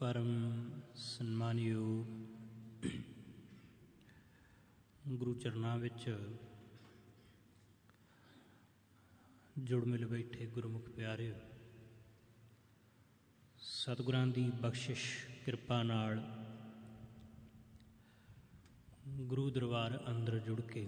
[0.00, 0.28] ਪਰਮ
[0.94, 2.06] ਸਨਮਾਨਯੋਗ
[5.08, 6.04] ਗੁਰੂ ਚਰਨਾਂ ਵਿੱਚ
[9.58, 11.34] ਜੁੜ ਮਿਲ ਬੈਠੇ ਗੁਰਮੁਖ ਪਿਆਰਿਓ
[13.58, 15.06] ਸਤਿਗੁਰਾਂ ਦੀ ਬਖਸ਼ਿਸ਼
[15.44, 16.22] ਕਿਰਪਾ ਨਾਲ
[19.18, 20.86] ਗੁਰੂ ਦਰਬਾਰ ਅੰਦਰ ਜੁੜ ਕੇ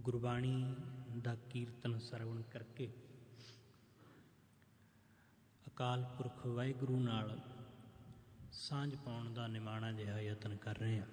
[0.00, 0.74] ਗੁਰਬਾਣੀ
[1.18, 2.92] ਦਾ ਕੀਰਤਨ ਸਰਵਣ ਕਰਕੇ
[5.74, 7.40] ਅਕਾਲ ਪੁਰਖ ਵਾਹਿਗੁਰੂ ਨਾਲ
[8.52, 11.06] ਸਾਂਝ ਪਾਉਣ ਦਾ ਨਿਮਾਣਾ ਜਿਹਾ ਯਤਨ ਕਰ ਰਹੇ ਹਾਂ।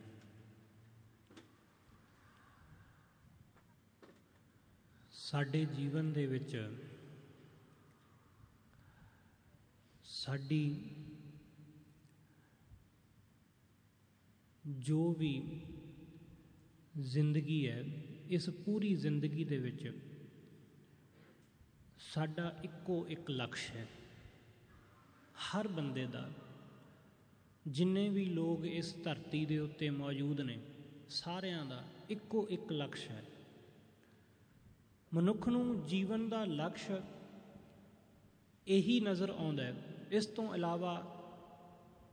[5.12, 6.78] ਸਾਡੇ ਜੀਵਨ ਦੇ ਵਿੱਚ
[10.04, 10.90] ਸਾਡੀ
[14.68, 15.62] ਜੋ ਵੀ
[17.00, 17.84] ਜ਼ਿੰਦਗੀ ਹੈ,
[18.28, 20.02] ਇਸ ਪੂਰੀ ਜ਼ਿੰਦਗੀ ਦੇ ਵਿੱਚ
[22.00, 23.88] ਸਾਡਾ ਇੱਕੋ ਇੱਕ ਲਕਸ਼ ਹੈ।
[25.42, 26.30] ਹਰ ਬੰਦੇ ਦਾ।
[27.68, 30.60] ਜਿੰਨੇ ਵੀ ਲੋਕ ਇਸ ਧਰਤੀ ਦੇ ਉੱਤੇ ਮੌਜੂਦ ਨੇ,
[31.10, 33.24] ਸਾਰਿਆਂ ਦਾ ਇੱਕੋ ਇੱਕ ਲਕਸ਼ ਹੈ।
[35.14, 36.92] ਮਨੁੱਖ ਨੂੰ ਜੀਵਨ ਦਾ ਲਕਸ਼
[38.68, 39.76] ਇਹੀ ਨਜ਼ਰ ਆਉਂਦਾ ਹੈ।
[40.12, 41.18] ਇਸ ਤੋਂ ਇਲਾਵਾ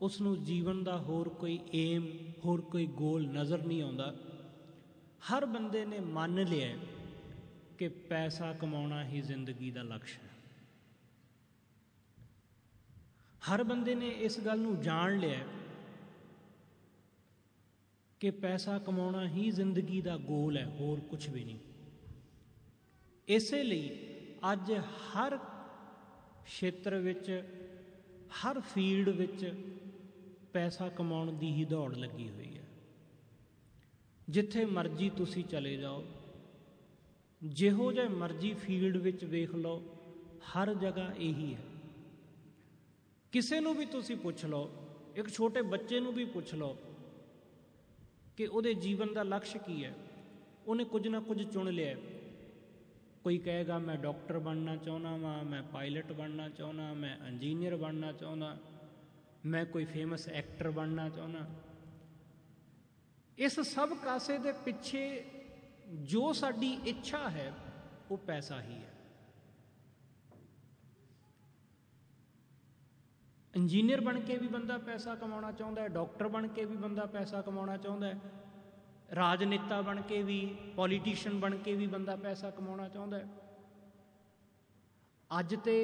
[0.03, 2.06] ਉਸ ਨੂੰ ਜੀਵਨ ਦਾ ਹੋਰ ਕੋਈ ਏਮ,
[2.45, 4.15] ਹੋਰ ਕੋਈ ਗੋਲ ਨਜ਼ਰ ਨਹੀਂ ਆਉਂਦਾ।
[5.31, 6.77] ਹਰ ਬੰਦੇ ਨੇ ਮੰਨ ਲਿਆ
[7.79, 10.38] ਕਿ ਪੈਸਾ ਕਮਾਉਣਾ ਹੀ ਜ਼ਿੰਦਗੀ ਦਾ ਲਕਸ਼ ਹੈ।
[13.49, 15.45] ਹਰ ਬੰਦੇ ਨੇ ਇਸ ਗੱਲ ਨੂੰ ਜਾਣ ਲਿਆ
[18.21, 21.59] ਕਿ ਪੈਸਾ ਕਮਾਉਣਾ ਹੀ ਜ਼ਿੰਦਗੀ ਦਾ ਗੋਲ ਹੈ, ਹੋਰ ਕੁਝ ਵੀ ਨਹੀਂ।
[23.29, 23.91] ਇਸੇ ਲਈ
[24.53, 25.39] ਅੱਜ ਹਰ
[26.47, 27.31] ਖੇਤਰ ਵਿੱਚ,
[28.29, 29.55] ਹਰ ਫੀਲਡ ਵਿੱਚ
[30.53, 32.65] ਪੈਸਾ ਕਮਾਉਣ ਦੀ ਹੀ ਦੌੜ ਲੱਗੀ ਹੋਈ ਹੈ।
[34.29, 36.05] ਜਿੱਥੇ ਮਰਜ਼ੀ ਤੁਸੀਂ ਚਲੇ ਜਾਓ,
[37.43, 39.83] ਜਿਹੋ ਜਿਹੇ ਮਰਜ਼ੀ ਫੀਲਡ ਵਿੱਚ ਵੇਖ ਲਓ,
[40.51, 41.68] ਹਰ ਜਗ੍ਹਾ ਇਹੀ ਹੈ।
[43.33, 44.71] ਕਿਸੇ ਨੂੰ ਵੀ ਤੁਸੀਂ ਪੁੱਛ ਲਓ,
[45.17, 46.77] ਇੱਕ ਛੋਟੇ ਬੱਚੇ ਨੂੰ ਵੀ ਪੁੱਛ ਲਓ
[48.37, 49.94] ਕਿ ਉਹਦੇ ਜੀਵਨ ਦਾ ਲਕਸ਼ ਕੀ ਹੈ।
[50.66, 51.97] ਉਹਨੇ ਕੁਝ ਨਾ ਕੁਝ ਚੁਣ ਲਿਆ
[53.25, 58.56] ਕੋਈ ਕਹੇਗਾ, ਮੈਂ ਡਾਕਟਰ ਬਣਨਾ ਚਾਹੁੰਦਾ ਵਾਂ, ਮੈਂ ਪਾਇਲਟ ਬਣਨਾ ਚਾਹੁੰਦਾ, ਮੈਂ ਇੰਜੀਨੀਅਰ ਬਣਨਾ ਚਾਹੁੰਦਾ,
[59.47, 61.47] ਮੈਂ ਕੋਈ ਫੇਮਸ ਐਕਟਰ ਬਣਨਾ ਚਾਹੁੰਦਾ।
[63.39, 65.25] ਇਸ ਸਭ ਕਾਸੇ ਦੇ ਪਿੱਛੇ
[66.03, 67.53] ਜੋ ਸਾਡੀ ਇੱਛਾ ਹੈ,
[68.10, 68.97] ਉਹ ਪੈਸਾ ਹੀ ਹੈ।
[73.54, 77.41] ਇੰਜੀਨੀਅਰ ਬਣ ਕੇ ਵੀ ਬੰਦਾ ਪੈਸਾ ਕਮਾਉਣਾ ਚਾਹੁੰਦਾ ਹੈ, ਡਾਕਟਰ ਬਣ ਕੇ ਵੀ ਬੰਦਾ ਪੈਸਾ
[77.42, 78.20] ਕਮਾਉਣਾ ਚਾਹੁੰਦਾ ਹੈ,
[79.14, 83.28] ਰਾਜਨੇਤਾ ਬਣ ਕੇ ਵੀ, ਪੋਲੀਟੀਸ਼ੀਅਨ ਬਣ ਕੇ ਵੀ ਬੰਦਾ ਪੈਸਾ ਕਮਾਉਣਾ ਚਾਹੁੰਦਾ ਹੈ।
[85.31, 85.75] ਅੱਜ ਤੇ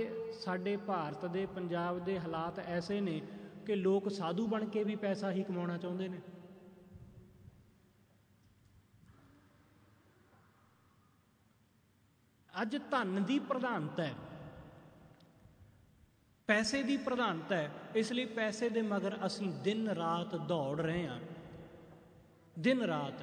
[0.41, 3.20] ਸਾਡੇ ਭਾਰਤ ਦੇ, ਪੰਜਾਬ ਦੇ ਹਾਲਾਤ ਐਸੇ ਨੇ
[3.66, 6.20] ਕਿ ਲੋਕ ਸਾਧੂ ਬਣ ਕੇ ਵੀ ਪੈਸਾ ਹੀ ਕਮਾਉਣਾ ਚਾਹੁੰਦੇ ਨੇ।
[12.62, 14.14] ਅੱਜ ਧਨ ਦੀ ਪ੍ਰਧਾਨਤਾ ਹੈ।
[16.49, 21.21] ਪੈਸੇ ਦੀ ਪ੍ਰਧਾਨਤਾ ਹੈ, ਇਸ ਲਈ ਪੈਸੇ ਦੇ ਮਗਰ ਅਸੀਂ ਦਿਨ ਰਾਤ ਦੌੜ ਰਹੇ ਹਾਂ।
[22.59, 23.22] ਦਿਨ ਰਾਤ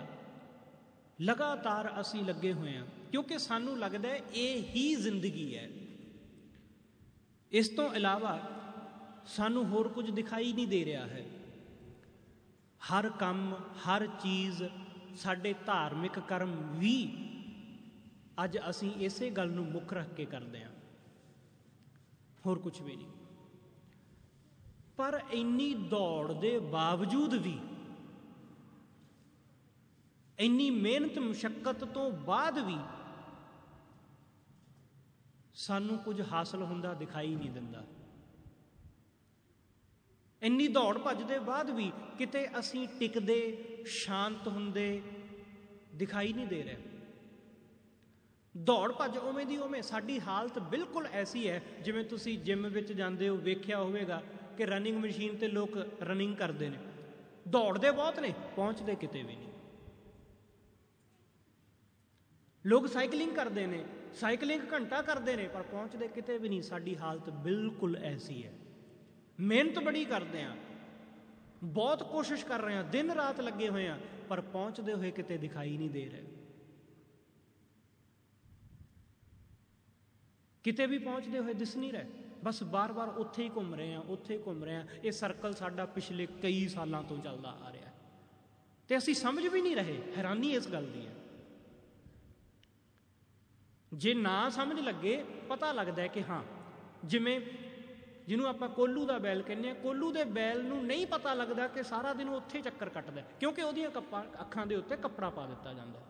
[1.22, 5.70] ਲਗਾਤਾਰ ਅਸੀਂ ਲੱਗੇ ਹੋਏ ਹਾਂ, ਕਿਉਂਕਿ ਸਾਨੂੰ ਲੱਗਦਾ ਹੈ ਇਹ ਹੀ ਜ਼ਿੰਦਗੀ ਹੈ।
[7.52, 8.40] ਇਸ ਤੋਂ ਇਲਾਵਾ
[9.28, 11.26] ਸਾਨੂੰ ਹੋਰ ਕੁਝ ਦਿਖਾਈ ਨਹੀਂ ਦੇ ਰਿਹਾ ਹੈ।
[12.82, 13.53] ਹਰ ਕੰਮ,
[13.86, 14.64] ਹਰ ਚੀਜ਼,
[15.16, 16.98] ਸਾਡੇ ਧਾਰਮਿਕ ਕਰਮ ਵੀ
[18.44, 20.72] ਅੱਜ ਅਸੀਂ ਇਸੇ ਗੱਲ ਨੂੰ ਮੁੱਖ ਰੱਖ ਕੇ ਕਰਦੇ ਹਾਂ।
[22.46, 23.12] ਹੋਰ ਕੁਝ ਵੀ ਨਹੀਂ।
[24.97, 27.59] ਪਰ ਇੰਨੀ ਦੌੜ ਦੇ ਬਾਵਜੂਦ ਵੀ,
[30.40, 32.78] ਇੰਨੀ ਮਿਹਨਤ ਮੁਸ਼ਕਲ ਤੋਂ ਬਾਅਦ ਵੀ
[35.53, 37.84] ਸਾਨੂੰ ਕੁਝ ਹਾਸਲ ਹੁੰਦਾ ਦਿਖਾਈ ਨਹੀਂ ਦਿੰਦਾ।
[40.41, 45.02] ਇੰਨੀ ਦੌੜ ਭੱਜ ਦੇ ਬਾਅਦ ਵੀ ਕਿਤੇ ਅਸੀਂ ਟਿਕਦੇ, ਸ਼ਾਂਤ ਹੁੰਦੇ
[45.96, 46.91] ਦਿਖਾਈ ਨਹੀਂ ਦੇ ਰਹੇ।
[48.58, 53.30] ਦੌੜ ਭੱਜ ਉਵੇਂ ਦੀ ਉਵੇਂ, ਸਾਡੀ ਹਾਲਤ ਬਿਲਕੁਲ ਐਸੀ ਹੈ, ਜਿਵੇਂ ਤੁਸੀਂ ਜਿਮ ਵਿੱਚ ਜਾਂਦੇ
[53.30, 54.24] ਹੋ, ਵੇਖਿਆ ਹੋਵੇਗਾ
[54.58, 56.78] ਕਿ ਰਨਿੰਗ ਮਸ਼ੀਨ ਤੇ ਲੋਕ ਰਨਿੰਗ ਕਰਦੇ ਨੇ।
[57.48, 59.48] ਦੌੜਦੇ ਬਹੁਤ ਨੇ, ਪਹੁੰਚਦੇ ਕਿਤੇ ਵੀ ਨਹੀਂ।
[62.66, 67.30] ਲੋਕ ਸਾਈਕਲਿੰਗ ਕਰਦੇ ਨੇ ਸਾਈਕਲਿੰਗ ਘੰਟਾ ਕਰਦੇ ਨੇ, ਪਰ ਪਹੁੰਚਦੇ ਕਿਤੇ ਵੀ ਨਹੀਂ, ਸਾਡੀ ਹਾਲਤ
[67.30, 68.54] ਬਿਲਕੁਲ ਐਸੀ ਹੈ।
[69.40, 70.56] ਮਿਹਨਤ ਬੜੀ ਕਰਦੇ ਆ
[71.64, 73.97] ਬਹੁਤ ਕੋਸ਼ਿਸ਼ ਕਰ ਰਹੇ ਆ ਦਿਨ ਰਾਤ ਲੱਗੇ ਹੋਏ ਆ
[74.30, 76.24] ਪਰ ਪਹੁੰਚਦੇ ਹੋਏ ਕਿਤੇ ਦਿਖਾਈ ਨਹੀਂ ਦੇ ਰਹੇ।
[80.66, 82.05] ਕਿਤੇ ਵੀ ਪਹੁੰਚਦੇ ਹੋਏ ਦਿਸ ਨਹੀਂ ਰਹੇ।
[82.43, 85.85] ਬਸ ਬਾਰ-ਬਾਰ ਉੱਥੇ ਹੀ ਘੁੰਮ ਰਹੇ ਆ ਉੱਥੇ ਹੀ ਘੁੰਮ ਰਹੇ ਆ ਇਹ ਸਰਕਲ ਸਾਡਾ
[85.85, 87.91] ਪਿਛਲੇ ਕਈ ਸਾਲਾਂ ਤੋਂ ਚੱਲਦਾ ਆ ਰਿਹਾ
[88.90, 91.13] ਤੇ ਅਸੀਂ ਸਮਝ ਵੀ ਨਹੀਂ ਰਹੇ, ਹੈਰਾਨੀ ਇਸ ਗੱਲ ਦੀ ਹੈ।
[93.91, 96.43] ਜੇ ਨਾ ਸਮਝ ਲੱਗੇ, ਪਤਾ ਲੱਗਦਾ ਹੈ ਕਿ ਹਾਂ,
[97.05, 97.40] ਜਿਵੇਂ
[98.28, 101.84] ਜਿਹਨੂੰ ਆਪਾਂ ਕੋਲੂ ਦਾ ਬੈਲ ਕਹਿੰਦੇ ਆ ਕੋਲੂ ਦੇ ਬੈਲ ਨੂੰ ਨਹੀਂ ਪਤਾ ਲੱਗਦਾ ਕਿ
[101.84, 106.02] ਸਾਰਾ ਦਿਨ ਉੱਥੇ ਚੱਕਰ ਕੱਟਦਾ ਕਿਉਂਕਿ ਉਹਦੀਆਂ ਕੱਪਾਂ, ਅੱਖਾਂ ਦੇ ਉੱਤੇ ਕੱਪੜਾ ਪਾ ਦਿੱਤਾ ਜਾਂਦਾ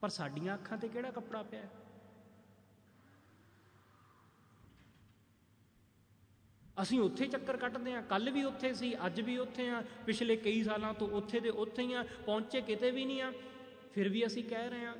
[0.00, 1.62] ਪਰ ਸਾਡੀਆਂ ਅੱਖਾਂ ਤੇ ਕਿਹੜਾ ਕੱਪੜਾ ਪਿਆ
[6.82, 10.62] ਅਸੀਂ ਉੱਥੇ ਚੱਕਰ ਕੱਟਦੇ ਆ ਕੱਲ ਵੀ ਉੱਥੇ ਸੀ, ਅੱਜ ਵੀ ਉੱਥੇ ਆ ਪਿਛਲੇ ਕਈ
[10.62, 13.32] ਸਾਲਾਂ ਤੋਂ ਉੱਥੇ ਦੇ ਉੱਥੇ ਹੀ ਆ ਪਹੁੰਚੇ ਕਿਤੇ ਵੀ ਨਹੀਂ ਆ
[13.94, 14.94] ਫਿਰ ਵੀ ਅਸੀਂ ਕਹਿ ਰਹੇ ਆ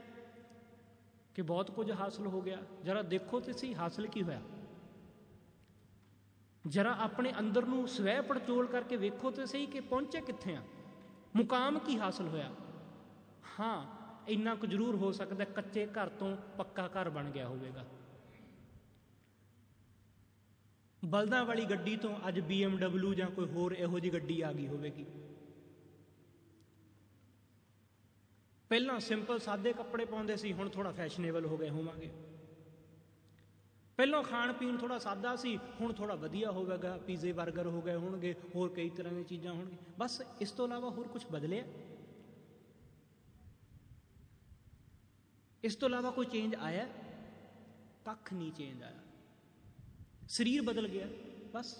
[1.34, 4.40] ਕਿ ਬਹੁਤ ਕੁਝ ਹਾਸਲ ਹੋ ਗਿਆ। ਜਰਾ ਦੇਖੋ ਤੇ ਸੀ ਹਾਸਲ ਕੀ ਹੋਇਆ।
[6.64, 10.62] ਜਰਾ ਆਪਣੇ ਅੰਦਰ ਨੂੰ ਸਵੈ ਪੜਚੋਲ ਕਰਕੇ ਵੇਖੋ ਤੇ ਸਹੀ ਕਿ ਪਹੁੰਚੇ ਕਿੱਥੇ ਆ
[11.36, 12.50] ਮੁਕਾਮ ਕੀ ਹਾਸਲ ਹੋਇਆ?
[13.60, 13.86] ਹਾਂ,
[14.28, 17.84] ਇੰਨਾ ਕੁ ਜ਼ਰੂਰ ਹੋ ਸਕਦਾ ਕੱਚੇ ਘਰ ਤੋਂ ਪੱਕਾ ਘਰ ਬਣ ਗਿਆ ਹੋਵੇਗਾ।
[21.04, 25.06] ਬਲਦਾਂ ਵਾਲੀ ਗੱਡੀ ਤੋਂ ਅੱਜ BMW ਜਾਂ ਕੋਈ ਹੋਰ ਇਹੋ ਜਿਹੀ ਗੱਡੀ ਆ ਗਈ ਹੋਵੇਗੀ।
[28.68, 32.10] ਪਹਿਲਾਂ ਸਿੰਪਲ ਸਾਦੇ ਕੱਪੜੇ ਪਾਉਂਦੇ ਸੀ, ਹੁਣ ਥੋੜਾ ਫੈਸ਼ਨੇਬਲ ਹੋ ਗਏ ਹੋਵਾਂਗੇ।
[33.96, 38.34] ਪਹਿਲਾਂ ਖਾਣ ਪੀਣ ਥੋੜਾ ਸਾਦਾ ਸੀ, ਹੁਣ ਥੋੜਾ ਵਧੀਆ ਹੋਵੇਗਾ ਪੀਜ਼ੇ 버ਗਰ ਹੋ ਗਏ ਹੋਣਗੇ,
[38.54, 41.64] ਹੋਰ ਕਈ ਤਰ੍ਹਾਂ ਦੀਆਂ ਚੀਜ਼ਾਂ ਹੋਣਗੀਆਂ। ਬਸ ਇਸ ਤੋਂ ਇਲਾਵਾ ਹੋਰ ਕੁਝ ਬਦਲਿਆ?
[45.64, 46.88] ਇਸ ਤੋਂ ਇਲਾਵਾ ਕੋਈ ਚੇਂਜ ਆਇਆ?
[48.04, 49.09] ਕੱਖ ਨਹੀਂ ਚੇਂਜ ਆਇਆ।
[50.30, 51.06] ਸਰੀਰ ਬਦਲ ਗਿਆ,
[51.52, 51.76] ਬਸ।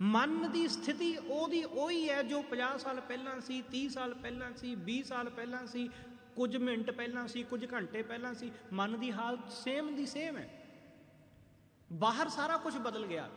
[0.00, 4.74] ਮਨ ਦੀ ਸਥਿਤੀ ਉਹਦੀ ਉਹੀ ਹੈ ਜੋ 50 ਸਾਲ ਪਹਿਲਾਂ ਸੀ 30 ਸਾਲ ਪਹਿਲਾਂ ਸੀ
[4.74, 5.88] 20 ਸਾਲ ਪਹਿਲਾਂ ਸੀ,
[6.36, 10.48] ਕੁਝ ਮਿੰਟ ਪਹਿਲਾਂ ਸੀ, ਕੁਝ ਘੰਟੇ ਪਹਿਲਾਂ ਸੀ। ਮਨ ਦੀ ਹਾਲਤ ਸੇਮ ਦੀ ਸੇਮ ਹੈ।
[11.92, 13.28] ਬਾਹਰ ਸਾਰਾ ਕੁਝ ਬਦਲ ਗਿਆ।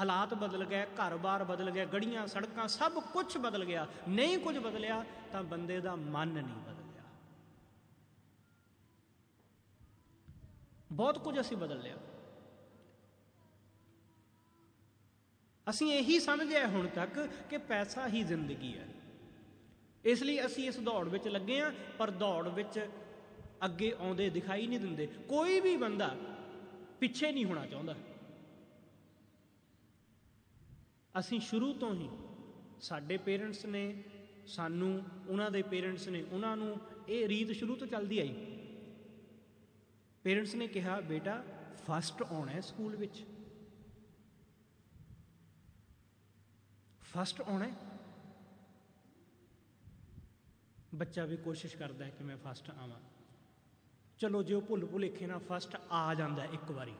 [0.00, 5.04] ਹਾਲਾਤ ਬਦਲ ਗਏ, ਘਰ-ਬਾਰ ਬਦਲ ਗਏ, ਗੜੀਆਂ, ਸੜਕਾਂ, ਸਭ ਕੁਝ ਬਦਲ ਗਿਆ। ਨਹੀਂ ਕੁਝ ਬਦਲਿਆ
[5.32, 7.02] ਤਾਂ ਬੰਦੇ ਦਾ ਮਨ ਨਹੀਂ ਬਦਲਿਆ
[10.92, 11.96] ਬਹੁਤ ਕੁਝ ਅਸੀਂ ਬਦਲ ਲਿਆ।
[15.70, 18.88] ਅਸੀਂ ਇਹੀ ਸਮਝਿਆ ਹੁਣ ਤੱਕ ਕਿ ਪੈਸਾ ਹੀ ਜ਼ਿੰਦਗੀ ਹੈ।
[20.04, 22.88] ਇਸ ਲਈ ਅਸੀਂ ਇਸ ਦੌੜ ਵਿੱਚ ਲੱਗੇ ਆ ਪਰ ਦੌੜ ਵਿੱਚ
[23.64, 26.16] ਅੱਗੇ ਆਉਂਦੇ ਦਿਖਾਈ ਨਹੀਂ ਦਿੰਦੇ। ਕੋਈ ਵੀ ਬੰਦਾ
[27.00, 27.94] ਪਿੱਛੇ ਨਹੀਂ ਹੋਣਾ ਚਾਹੁੰਦਾ।
[31.18, 32.08] ਅਸੀਂ ਸ਼ੁਰੂ ਤੋਂ ਹੀ
[32.80, 34.04] ਸਾਡੇ ਪੇਰੈਂਟਸ ਨੇ,
[34.46, 38.34] ਸਾਨੂੰ, ਉਹਨਾਂ ਦੇ ਪੇਰੈਂਟਸ ਨੇ, ਉਹਨਾਂ ਨੂੰ ਇਹ ਰੀਤ ਸ਼ੁਰੂ ਤੋਂ ਚੱਲਦੀ ਆਈ।
[40.22, 41.44] ਪੇਰੈਂਟਸ ਨੇ ਕਿਹਾ, ਬੇਟਾ
[41.86, 43.24] ਫਸਟ ਆਉਣਾ ਹੈ ਸਕੂਲ ਵਿੱਚ।
[47.14, 47.74] ਫਸਟ ਆਉਣਾ ਹੈ।
[50.94, 53.00] ਬੱਚਾ ਵੀ ਕੋਸ਼ਿਸ਼ ਕਰਦਾ ਹੈ ਕਿ ਮੈਂ ਫਸਟ ਆਵਾਂ।
[54.18, 56.94] ਚਲੋ ਜੇ ਉਹ ਭੁੱਲ ਭੁਲੇਖੇ ਨਾਲ ਫਸਟ ਆ ਜਾਂਦਾ ਇੱਕ ਵਾਰੀ।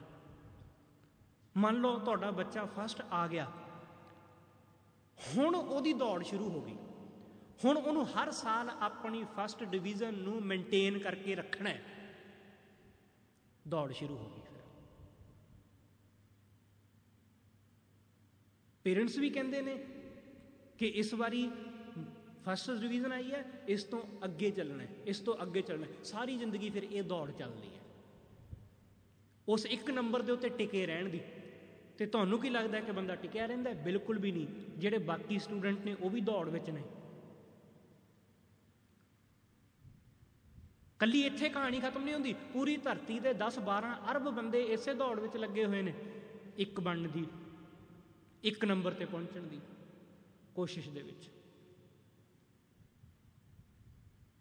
[1.56, 3.52] ਮੰਨ ਲਓ ਤੁਹਾਡਾ ਬੱਚਾ ਫਸਟ ਆ ਗਿਆ।
[5.36, 6.76] ਹੁਣ ਉਹਦੀ ਦੌੜ ਸ਼ੁਰੂ ਹੋ ਗਈ।
[7.64, 11.82] ਹੁਣ ਉਹਨੂੰ ਹਰ ਸਾਲ ਆਪਣੀ ਫਸਟ ਡਿਵੀਜ਼ਨ ਨੂੰ ਮੇਨਟੇਨ ਕਰਕੇ ਰੱਖਣਾ ਹੈ।
[13.68, 14.62] ਦੌੜ ਸ਼ੁਰੂ ਹੋ ਗਈ ਫਿਰ।
[18.84, 19.99] ਪੇਰੈਂਟਸ ਵੀ ਕਹਿੰਦੇ ਨੇ
[20.80, 21.50] ਕਿ ਇਸ ਵਾਰੀ
[22.46, 26.36] ਫਸਟ ਡਿਵੀਜ਼ਨ ਆਈ ਹੈ, ਇਸ ਤੋਂ ਅੱਗੇ ਚੱਲਣਾ ਹੈ, ਇਸ ਤੋਂ ਅੱਗੇ ਚੱਲਣਾ ਹੈ। ਸਾਰੀ
[26.36, 27.80] ਜ਼ਿੰਦਗੀ ਫਿਰ ਇਹ ਦੌੜ ਚੱਲਦੀ ਹੈ।
[29.48, 31.20] ਉਸ ਇੱਕ ਨੰਬਰ ਦੇ ਉੱਤੇ ਟਿਕੇ ਰਹਿਣ ਦੀ।
[31.98, 33.74] ਤੇ ਤੁਹਾਨੂੰ ਕੀ ਲੱਗਦਾ ਹੈ ਕਿ ਬੰਦਾ ਟਿਕਿਆ ਰਹਿੰਦਾ ਹੈ?
[33.74, 34.46] ਬਿਲਕੁਲ ਵੀ ਨਹੀਂ।
[34.78, 36.82] ਜਿਹੜੇ ਬਾਕੀ ਸਟੂਡੈਂਟ ਨੇ, ਉਹ ਵੀ ਦੌੜ ਵਿੱਚ ਨੇ।
[40.98, 45.20] ਕੱਲੀ ਇੱਥੇ ਕਹਾਣੀ ਖਤਮ ਨਹੀਂ ਹੁੰਦੀ। ਪੂਰੀ ਧਰਤੀ ਦੇ 10 12 ਅਰਬ ਬੰਦੇ ਇਸੇ ਦੌੜ
[45.20, 45.94] ਵਿੱਚ ਲੱਗੇ ਹੋਏ ਨੇ।
[46.58, 47.26] ਇੱਕ ਬਣਨ ਦੀ,
[48.44, 49.60] ਇੱਕ ਨੰਬਰ ਤੇ ਪਹੁੰਚਣ ਦੀ।
[50.54, 51.30] ਕੋਸ਼ਿਸ਼ ਦੇ ਵਿੱਚ।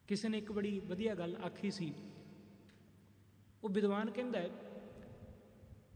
[0.08, 1.94] ਕਿਸੇ ਨੇ ਇੱਕ ਬੜੀ ਵਧੀਆ ਗੱਲ ਆਖੀ ਸੀ।
[3.64, 4.50] ਉਹ ਵਿਦਵਾਨ ਕਹਿੰਦਾ ਹੈ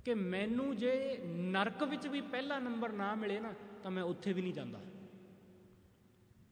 [0.05, 4.41] ਕਿ ਮੈਨੂੰ ਜੇ ਨਰਕ ਵਿੱਚ ਵੀ ਪਹਿਲਾ ਨੰਬਰ ਨਾ ਮਿਲੇ ਨਾ, ਤਾਂ ਮੈਂ ਉੱਥੇ ਵੀ
[4.41, 4.81] ਨਹੀਂ ਜਾਂਦਾ।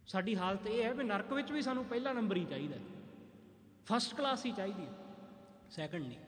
[0.07, 2.77] ਸਾਡੀ ਹਾਲਤ ਇਹ ਹੈ ਵੀ ਨਰਕ ਵਿੱਚ ਵੀ ਸਾਨੂੰ ਪਹਿਲਾ ਨੰਬਰ ਹੀ ਚਾਹੀਦਾ
[3.85, 4.93] ਫਸਟ ਕਲਾਸ ਹੀ ਚਾਹੀਦੀ ਹੈ।
[5.71, 6.19] ਸੈਕੰਡ ਨਹੀਂ।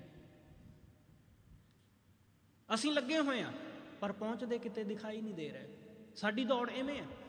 [2.73, 3.53] ਅਸੀਂ ਲੱਗੇ ਹੋਏ ਆ
[3.99, 5.77] ਪਰ ਪਹੁੰਚਦੇ ਕਿਤੇ ਦਿਖਾਈ ਨਹੀਂ ਦੇ ਰਹੇ।
[6.15, 7.22] ਸਾਡੀ ਦੌੜ ਐਵੇਂ ਹੈ।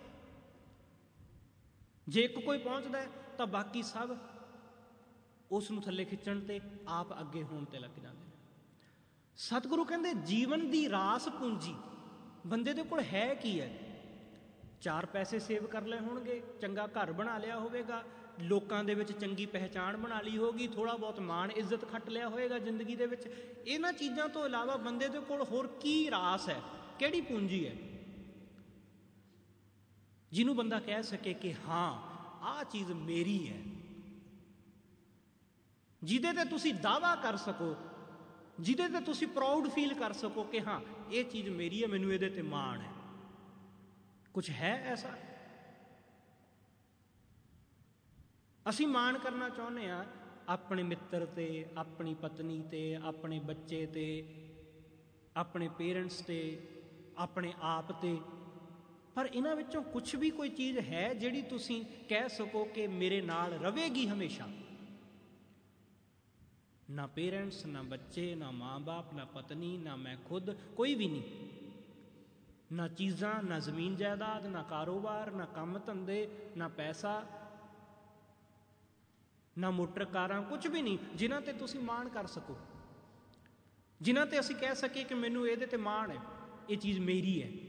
[2.08, 3.06] ਜੇ ਇੱਕ ਕੋਈ ਪਹੁੰਚਦਾ
[3.38, 4.16] ਤਾਂ ਬਾਕੀ ਸਭ
[5.50, 8.30] ਉਸ ਨੂੰ ਥੱਲੇ ਖਿੱਚਣ ਤੇ ਆਪ ਅੱਗੇ ਹੋਣ ਤੇ ਲੱਗ ਜਾਂਦੇ ਨੇ।
[9.36, 11.74] ਸਤਿਗੁਰੂ ਕਹਿੰਦੇ, ਜੀਵਨ ਦੀ ਰਾਸ ਪੂੰਜੀ,
[12.46, 13.78] ਬੰਦੇ ਦੇ ਕੋਲ ਹੈ ਕੀ ਹੈ?
[14.80, 18.04] ਚਾਰ ਪੈਸੇ ਸੇਵ ਕਰ ਲਏ ਹੋਣਗੇ, ਚੰਗਾ ਘਰ ਬਣਾ ਲਿਆ ਹੋਵੇਗਾ,
[18.40, 22.58] ਲੋਕਾਂ ਦੇ ਵਿੱਚ ਚੰਗੀ ਪਹਿਚਾਣ ਬਣਾ ਲਈ ਹੋਗੀ ਥੋੜਾ ਬਹੁਤ ਮਾਣ, ਇੱਜ਼ਤ ਖੱਟ ਲਿਆ ਹੋਵੇਗਾ
[22.58, 23.26] ਜ਼ਿੰਦਗੀ ਦੇ ਵਿੱਚ।
[23.66, 26.60] ਇਹਨਾਂ ਚੀਜ਼ਾਂ ਤੋਂ ਇਲਾਵਾ ਬੰਦੇ ਦੇ ਕੋਲ ਹੋਰ ਕੀ ਰਾਸ ਹੈ?
[26.98, 27.93] ਕਿਹੜੀ ਪੂੰਜੀ ਹੈ?
[30.34, 31.90] ਜਿਹਨੂੰ ਬੰਦਾ ਕਹਿ ਸਕੇ ਕਿ ਹਾਂ,
[32.44, 33.62] ਆਹ ਚੀਜ਼ ਮੇਰੀ ਹੈ।
[36.02, 37.76] ਜਿਹਦੇ ਤੇ ਤੁਸੀਂ ਦਾਵਾ ਕਰ ਸਕੋ,
[38.60, 42.28] ਜਿਹਦੇ ਤੇ ਤੁਸੀਂ ਪ੍ਰਾਊਡ ਫੀਲ ਕਰ ਸਕੋ ਕਿ ਹਾਂ, ਇਹ ਚੀਜ਼ ਮੇਰੀ ਹੈ, ਮੈਨੂੰ ਇਹਦੇ
[42.28, 42.92] ਤੇ ਮਾਣ ਹੈ।
[44.34, 45.08] ਕੁਝ ਹੈ ਐਸਾ?
[48.68, 50.04] ਅਸੀਂ ਮਾਣ ਕਰਨਾ ਚਾਹੁੰਦੇ ਆ
[50.48, 54.06] ਆਪਣੇ ਮਿੱਤਰ ਤੇ, ਆਪਣੀ ਪਤਨੀ ਤੇ, ਆਪਣੇ ਬੱਚੇ ਤੇ,
[55.36, 56.68] ਆਪਣੇ ਪੇਰੈਂਟਸ ਤੇ,
[57.18, 58.18] ਆਪਣੇ ਆਪ ਤੇ।
[59.14, 63.52] ਪਰ ਇਹਨਾਂ ਵਿੱਚੋਂ ਕੁਝ ਵੀ ਕੋਈ ਚੀਜ਼ ਹੈ ਜਿਹੜੀ ਤੁਸੀਂ ਕਹਿ ਸਕੋ ਕਿ ਮੇਰੇ ਨਾਲ
[63.52, 64.48] ਰਵੇਗੀ ਹਮੇਸ਼ਾ?
[66.90, 71.22] ਨਾ ਪੇਰੈਂਟਸ, ਨਾ ਬੱਚੇ, ਨਾ ਮਾਂ-ਬਾਪ, ਨਾ ਪਤਨੀ, ਨਾ ਮੈਂ ਖੁਦ, ਕੋਈ ਵੀ ਨਹੀਂ।
[72.72, 77.26] ਨਾ ਚੀਜ਼ਾਂ, ਨਾ ਜ਼ਮੀਨ ਜਾਇਦਾਦ, ਨਾ ਕਾਰੋਬਾਰ, ਨਾ ਕੰਮ ਧੰਦੇ, ਨਾ ਪੈਸਾ,
[79.58, 82.56] ਨਾ ਮੋਟਰ ਕਾਰਾਂ ਕੁਝ ਵੀ ਨਹੀਂ, ਜਿਨ੍ਹਾਂ ਤੇ ਤੁਸੀਂ ਮਾਣ ਕਰ ਸਕੋ।
[84.02, 86.18] ਜਿਨ੍ਹਾਂ ਤੇ ਅਸੀਂ ਕਹਿ ਸਕੀਏ ਕਿ ਮੈਨੂੰ ਇਹਦੇ ਤੇ ਮਾਣ ਹੈ,
[86.70, 87.63] ਇਹ ਚੀਜ਼ ਮੇਰੀ ਹੈ।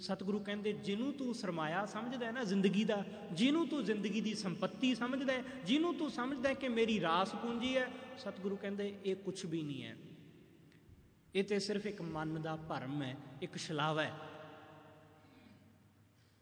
[0.00, 4.94] ਸਤਿਗੁਰੂ ਕਹਿੰਦੇ, ਜਿਹਨੂੰ ਤੂੰ ਸਰਮਾਇਆ ਸਮਝਦਾ ਹੈ ਨਾ ਜ਼ਿੰਦਗੀ ਦਾ, ਜਿਹਨੂੰ ਤੂੰ ਜ਼ਿੰਦਗੀ ਦੀ ਸੰਪਤੀ
[4.94, 9.46] ਸਮਝਦਾ ਹੈ, ਜਿਹਨੂੰ ਤੂੰ ਸਮਝਦਾ ਹੈ ਕਿ ਮੇਰੀ ਰਾਸ ਪੂੰਜੀ ਹੈ, ਸਤਿਗੁਰੂ ਕਹਿੰਦੇ, ਇਹ ਕੁਝ
[9.46, 9.96] ਵੀ ਨਹੀਂ ਹੈ।
[11.34, 14.12] ਇਹ ਤੇ ਸਿਰਫ ਇੱਕ ਮਨ ਦਾ ਭਰਮ ਹੈ, ਇੱਕ ਛਲਾਵਾ ਹੈ।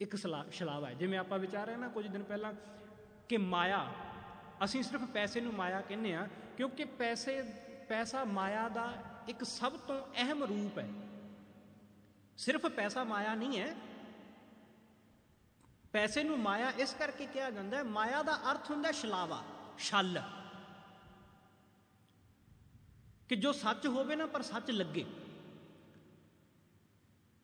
[0.00, 0.16] ਇੱਕ
[0.52, 2.52] ਛਲਾਵਾ ਹੈ। ਜਿਵੇਂ ਆਪਾਂ ਵਿਚਾਰ ਰਹੇ ਨਾ ਕੁਝ ਦਿਨ ਪਹਿਲਾਂ
[3.28, 3.92] ਕਿ ਮਾਇਆ,
[4.64, 7.42] ਅਸੀਂ ਸਿਰਫ ਪੈਸੇ ਨੂੰ ਮਾਇਆ ਕਹਿੰਦੇ ਆ ਕਿਉਂਕਿ ਪੈਸੇ,
[7.88, 8.92] ਪੈਸਾ ਮਾਇਆ ਦਾ
[9.28, 10.88] ਇੱਕ ਸਭ ਤੋਂ ਅਹਿਮ ਰੂਪ ਹੈ।
[12.38, 13.74] ਸਿਰਫ ਪੈਸਾ ਮਾਇਆ ਨਹੀਂ ਹੈ।
[15.92, 19.42] ਪੈਸੇ ਨੂੰ ਮਾਇਆ, ਇਸ ਕਰਕੇ ਕਿਹਾ ਜਾਂਦਾ ਹੈ, ਮਾਇਆ ਦਾ ਅਰਥ ਹੁੰਦਾ ਛਲਾਵਾ,
[19.78, 20.22] ਛਲ।
[23.28, 25.04] ਕਿ ਜੋ ਸੱਚ ਹੋਵੇ ਨਾ, ਪਰ ਸੱਚ ਲੱਗੇ।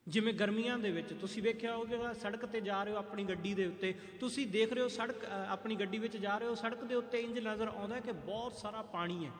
[0.09, 3.67] ਜਿਵੇਂ ਗਰਮੀਆਂ ਦੇ ਵਿੱਚ, ਤੁਸੀਂ ਵੇਖਿਆ ਹੋਵੇਗਾ, ਸੜਕ ਤੇ ਜਾ ਰਹੇ ਹੋ ਆਪਣੀ ਗੱਡੀ ਦੇ
[3.67, 7.21] ਉੱਤੇ। ਤੁਸੀਂ ਦੇਖ ਰਹੇ ਹੋ ਸੜਕ ਆਪਣੀ ਗੱਡੀ ਵਿੱਚ ਜਾ ਰਹੇ ਹੋ, ਸੜਕ ਦੇ ਉੱਤੇ
[7.21, 9.31] ਇੰਜ ਨਜ਼ਰ ਆਉਂਦਾ ਕਿ ਬਹੁਤ ਸਾਰਾ ਪਾਣੀ ਹੈ।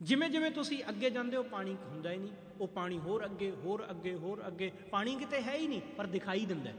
[0.00, 3.84] ਜਿਵੇਂ ਜਿਵੇਂ ਤੁਸੀਂ ਅੱਗੇ ਜਾਂਦੇ ਹੋ, ਪਾਣੀ ਹੁੰਦਾ ਹੀ ਨਹੀਂ। ਉਹ ਪਾਣੀ ਹੋਰ ਅੱਗੇ ਹੋਰ
[3.90, 6.72] ਅੱਗੇ ਹੋਰ ਅੱਗੇ। ਪਾਣੀ ਕਿਤੇ ਹੈ ਹੀ ਨਹੀਂ, ਪਰ ਦਿਖਾਈ ਦਿੰਦਾ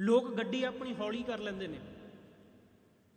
[0.00, 1.78] ਲੋਕ ਗੱਡੀ ਆਪਣੀ ਹੌਲੀ ਕਰ ਲੈਂਦੇ ਨੇ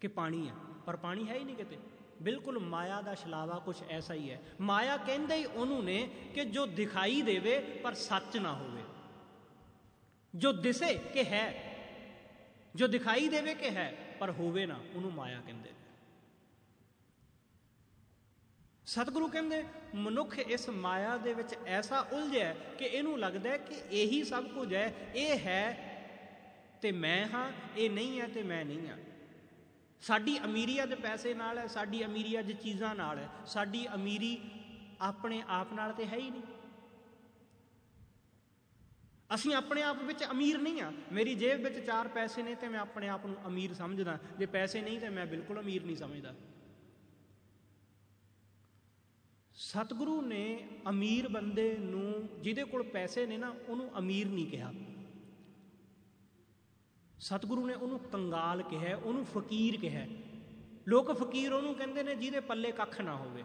[0.02, 0.54] ਕਿ ਪਾਣੀ ਹੈ,
[0.86, 1.78] ਪਰ ਪਾਣੀ ਹੈ ਹੀ ਨਹੀਂ ਕਿਤੇ।
[2.22, 6.66] ਬਿਲਕੁਲ ਮਾਇਆ ਦਾ ਛਲਾਵਾ ਕੁਝ ਐਸਾ ਹੀ ਹੈ। ਮਾਇਆ ਕਹਿੰਦੇ ਹੀ ਉਹਨੂੰ ਨੇ ਕਿ ਜੋ
[6.66, 8.82] ਦਿਖਾਈ ਦੇਵੇ, ਪਰ ਸੱਚ ਨਾ ਹੋਵੇ।
[10.36, 11.46] ਜੋ ਦਿਸੇ ਕਿ ਹੈ,
[12.76, 15.70] ਜੋ ਦਿਖਾਈ ਦੇਵੇ ਕਿ ਹੈ, ਪਰ ਹੋਵੇ ਨਾ, ਉਹਨੂੰ ਮਾਇਆ ਕਹਿੰਦੇ
[18.90, 19.64] ਸਤਿਗੁਰੂ ਕਹਿੰਦੇ,
[19.96, 24.74] ਮਨੁੱਖ ਇਸ ਮਾਇਆ ਦੇ ਵਿੱਚ ਐਸਾ ਉਲਝਿਆ ਕਿ ਇਹਨੂੰ ਲੱਗਦਾ ਹੈ ਕਿ ਇਹੀ ਸਭ ਕੁਝ
[24.74, 25.64] ਹੈ, ਇਹ ਹੈ
[26.82, 28.98] ਤੇ ਮੈਂ ਹਾਂ, ਇਹ ਨਹੀਂ ਹੈ ਤੇ ਮੈਂ ਨਹੀਂ ਹਾਂ।
[30.02, 34.38] ਸਾਡੀ ਅਮੀਰੀ ਅੱਜ ਪੈਸੇ ਨਾਲ ਹੈ, ਸਾਡੀ ਅਮੀਰੀ ਅੱਜ ਚੀਜ਼ਾਂ ਨਾਲ ਹੈ, ਸਾਡੀ ਅਮੀਰੀ
[35.02, 36.44] ਆਪਣੇ ਆਪ ਨਾਲ ਤੇ ਹੈ ਹੀ ਨਹੀਂ।
[39.34, 42.80] ਅਸੀਂ ਆਪਣੇ ਆਪ ਵਿੱਚ ਅਮੀਰ ਨਹੀਂ ਆ ਮੇਰੀ ਜੇਬ ਵਿੱਚ ਚਾਰ ਪੈਸੇ ਨੇ ਤੇ ਮੈਂ
[42.80, 46.34] ਆਪਣੇ ਆਪ ਨੂੰ ਅਮੀਰ ਸਮਝਦਾ। ਜੇ ਪੈਸੇ ਨਹੀਂ ਤੇ ਮੈਂ ਬਿਲਕੁਲ ਅਮੀਰ ਨਹੀਂ ਸਮਝਦਾ।
[49.60, 54.74] ਸਤਿਗੁਰੂ ਨੇ ਅਮੀਰ ਬੰਦੇ ਨੂੰ ਜਿਹਦੇ ਕੋਲ ਪੈਸੇ ਨੇ ਨਾ, ਉਹਨੂੰ ਅਮੀਰ ਨਹੀਂ ਕਿਹਾ।
[57.20, 60.08] ਸਤਿਗੁਰੂ ਨੇ ਉਹਨੂੰ ਕੰਗਾਲ ਕਿਹਾ, ਉਹਨੂੰ ਫਕੀਰ ਕਿਹਾ।
[60.88, 63.44] ਲੋਕ ਫਕੀਰ ਉਹਨੂੰ ਕਹਿੰਦੇ ਨੇ ਜਿਹਦੇ ਪੱਲੇ ਕੱਖ ਨਾ ਹੋਵੇ।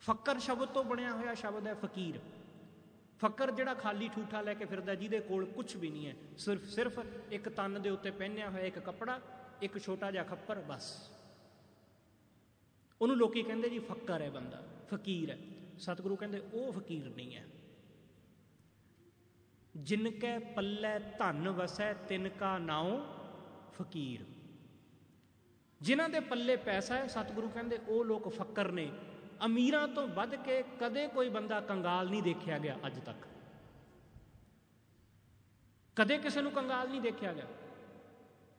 [0.00, 2.20] ਫੱਕਰ ਸ਼ਬਦ ਤੋਂ ਬਣਿਆ ਹੋਇਆ ਸ਼ਬਦ ਹੈ ਫਕੀਰ।
[3.20, 7.00] ਫੱਕਰ ਜਿਹੜਾ ਖਾਲੀ ਠੂਠਾ ਲੈ ਕੇ ਫਿਰਦਾ, ਜਿਹਦੇ ਕੋਲ ਕੁਝ ਵੀ ਨਹੀਂ ਹੈ। ਸਿਰਫ ਸਿਰਫ
[7.30, 9.20] ਇੱਕ ਤਨ ਦੇ ਉੱਤੇ ਪਹਿਨਿਆ ਹੋਇਆ ਇੱਕ ਕੱਪੜਾ,
[9.62, 11.10] ਇੱਕ ਛੋਟਾ ਜਿਹਾ ਖੱਪਰ, ਬਸ।
[13.00, 14.62] ਉਹਨੂੰ ਲੋਕੀ ਕਹਿੰਦੇ ਜੀ ਫੱਕਰ ਹੈ ਬੰਦਾ।
[14.94, 15.38] ਫਕੀਰ। ਹੈ
[15.78, 17.46] ਸਤਿਗੁਰੂ ਕਹਿੰਦੇ, ਉਹ ਫਕੀਰ ਨਹੀਂ ਹੈ।
[19.76, 23.00] ਜਿਨ ਕੈ ਪੱਲੇ ਧਨ ਵਸੈ ਤਿਨ ਕਾ ਨਾਉ
[23.72, 24.20] ਫਕੀਰ।
[25.80, 28.92] ਜਿਨ੍ਹਾਂ ਦੇ ਪੱਲੇ ਪੈਸਾ ਹੈ, ਸਤਿਗੁਰੂ ਕਹਿੰਦੇ, ਉਹ ਲੋਕ ਫੱਕਰ ਨੇ।
[29.44, 33.26] ਅਮੀਰਾਂ ਤੋਂ ਵੱਧ ਕੇ ਕਦੇ ਕੋਈ ਬੰਦਾ ਕੰਗਾਲ ਨਹੀਂ ਦੇਖਿਆ ਗਿਆ ਅੱਜ ਤੱਕ।
[35.96, 37.46] ਕਦੇ ਕਿਸੇ ਨੂੰ ਕੰਗਾਲ ਨਹੀਂ ਦੇਖਿਆ ਗਿਆ।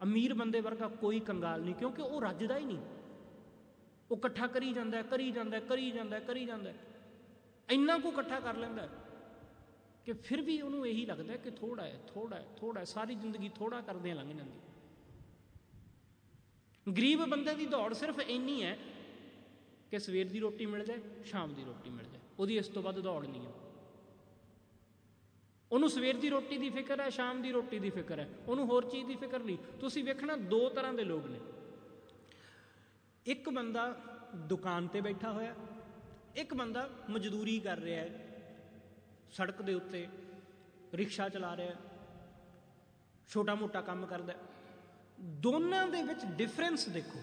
[0.04, 2.82] ਅਮੀਰ ਬੰਦੇ ਵਰਗਾ ਕੋਈ ਕੰਗਾਲ ਨਹੀਂ, ਕਿਉਂਕਿ ਉਹ ਰੱਜਦਾ ਹੀ ਨਹੀਂ।
[4.14, 6.74] ਉਹ ਇਕੱਠਾ ਕਰੀ ਜਾਂਦਾ ਕਰੀ ਜਾਂਦਾ ਕਰੀ ਜਾਂਦਾ ਕਰੀ ਜਾਂਦਾ
[7.70, 8.90] ਇੰਨਾ ਕੁ ਇਕੱਠਾ ਕਰ ਲੈਂਦਾ
[10.06, 13.50] ਕਿ ਫਿਰ ਵੀ ਉਹਨੂੰ ਇਹੀ ਲੱਗਦਾ ਕਿ ਥੋੜਾ ਹੈ ਥੋੜਾ ਹੈ ਥੋੜਾ ਹੈ, ਸਾਰੀ ਜ਼ਿੰਦਗੀ
[13.50, 14.60] ਥੋੜਾ ਕਰਦਿਆਂ ਲੰਘ ਜਾਂਦੀ
[16.92, 18.78] ਗਰੀਬ ਬੰਦੇ ਦੀ ਦੌੜ ਸਿਰਫ ਇੰਨੀ ਹੈ
[19.92, 23.00] ਕਿ ਸਵੇਰ ਦੀ ਰੋਟੀ ਮਿਲ ਜਾਏ, ਸ਼ਾਮ ਦੀ ਰੋਟੀ ਮਿਲ ਜਾਏ। ਉਹਦੀ ਇਸ ਤੋਂ ਵੱਧ
[23.00, 23.52] ਦੌੜ ਨਹੀਂ ਹੈ।
[25.72, 28.90] ਉਹਨੂੰ ਸਵੇਰ ਦੀ ਰੋਟੀ ਦੀ ਫਿਕਰ ਹੈ, ਸ਼ਾਮ ਦੀ ਰੋਟੀ ਦੀ ਫਿਕਰ ਹੈ। ਉਹਨੂੰ ਹੋਰ
[28.90, 31.40] ਚੀਜ਼ ਦੀ ਫਿਕਰ ਨਹੀਂ। ਤੁਸੀਂ ਵੇਖਣਾ ਦੋ ਤਰ੍ਹਾਂ ਦੇ ਲੋਕ ਨੇ।
[33.26, 33.96] ਇੱਕ ਬੰਦਾ
[34.36, 35.56] ਦੁਕਾਨ ਤੇ ਬੈਠਾ ਹੋਇਆ,
[36.36, 38.28] ਇੱਕ ਬੰਦਾ ਮਜ਼ਦੂਰੀ ਕਰ ਰਿਹਾ ਹੈ,
[39.32, 40.08] ਸੜਕ ਦੇ ਉੱਤੇ
[40.94, 41.76] ਰਿਕਸ਼ਾ ਚਲਾ ਰਿਹਾ
[43.28, 44.34] ਛੋਟਾ ਮੋਟਾ ਕੰਮ ਕਰਦਾ
[45.20, 47.20] ਦੋਨਾਂ ਦੇ ਵਿੱਚ ਡਿਫਰੈਂਸ ਦੇਖੋ।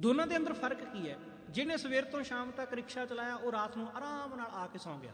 [0.00, 1.18] ਦੋਨਾਂ ਦੇ ਅੰਦਰ ਫ਼ਰਕ ਕੀ ਹੈ?
[1.50, 5.00] ਜਿਹਨੇ ਸਵੇਰ ਤੋਂ ਸ਼ਾਮ ਤੱਕ ਰਿਕਸ਼ਾ ਚਲਾਇਆ, ਉਹ ਰਾਤ ਨੂੰ ਆਰਾਮ ਨਾਲ ਆ ਕੇ ਸੌਂ
[5.00, 5.12] ਗਿਆ।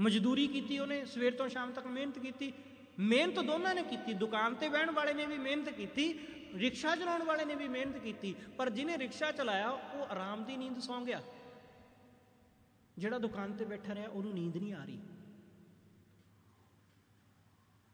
[0.00, 2.52] ਮਜ਼ਦੂਰੀ ਕੀਤੀ ਉਹਨੇ, ਸਵੇਰ ਤੋਂ ਸ਼ਾਮ ਤੱਕ ਮਿਹਨਤ ਕੀਤੀ।
[2.98, 6.12] ਮਿਹਨਤ ਦੋਨਾਂ ਨੇ ਕੀਤੀ। ਦੁਕਾਨ ਤੇ ਬਹਿਣ ਵਾਲੇ ਨੇ ਵੀ ਮਿਹਨਤ ਕੀਤੀ।
[6.56, 10.78] ਰਿਕਸ਼ਾ ਚਲਾਉਣ ਵਾਲੇ ਨੇ ਵੀ ਮਿਹਨਤ ਕੀਤੀ, ਪਰ ਜਿਹਨੇ ਰਿਕਸ਼ਾ ਚਲਾਇਆ, ਉਹ ਆਰਾਮ ਦੀ ਨੀਂਦ
[10.78, 11.22] ਸੌਂ ਗਿਆ।
[12.98, 14.98] ਜਿਹੜਾ ਦੁਕਾਨ ਤੇ ਬੈਠਾ ਰਿਹਾ, ਉਹਨੂੰ ਨੀਂਦ ਨਹੀਂ ਆ ਰਹੀ।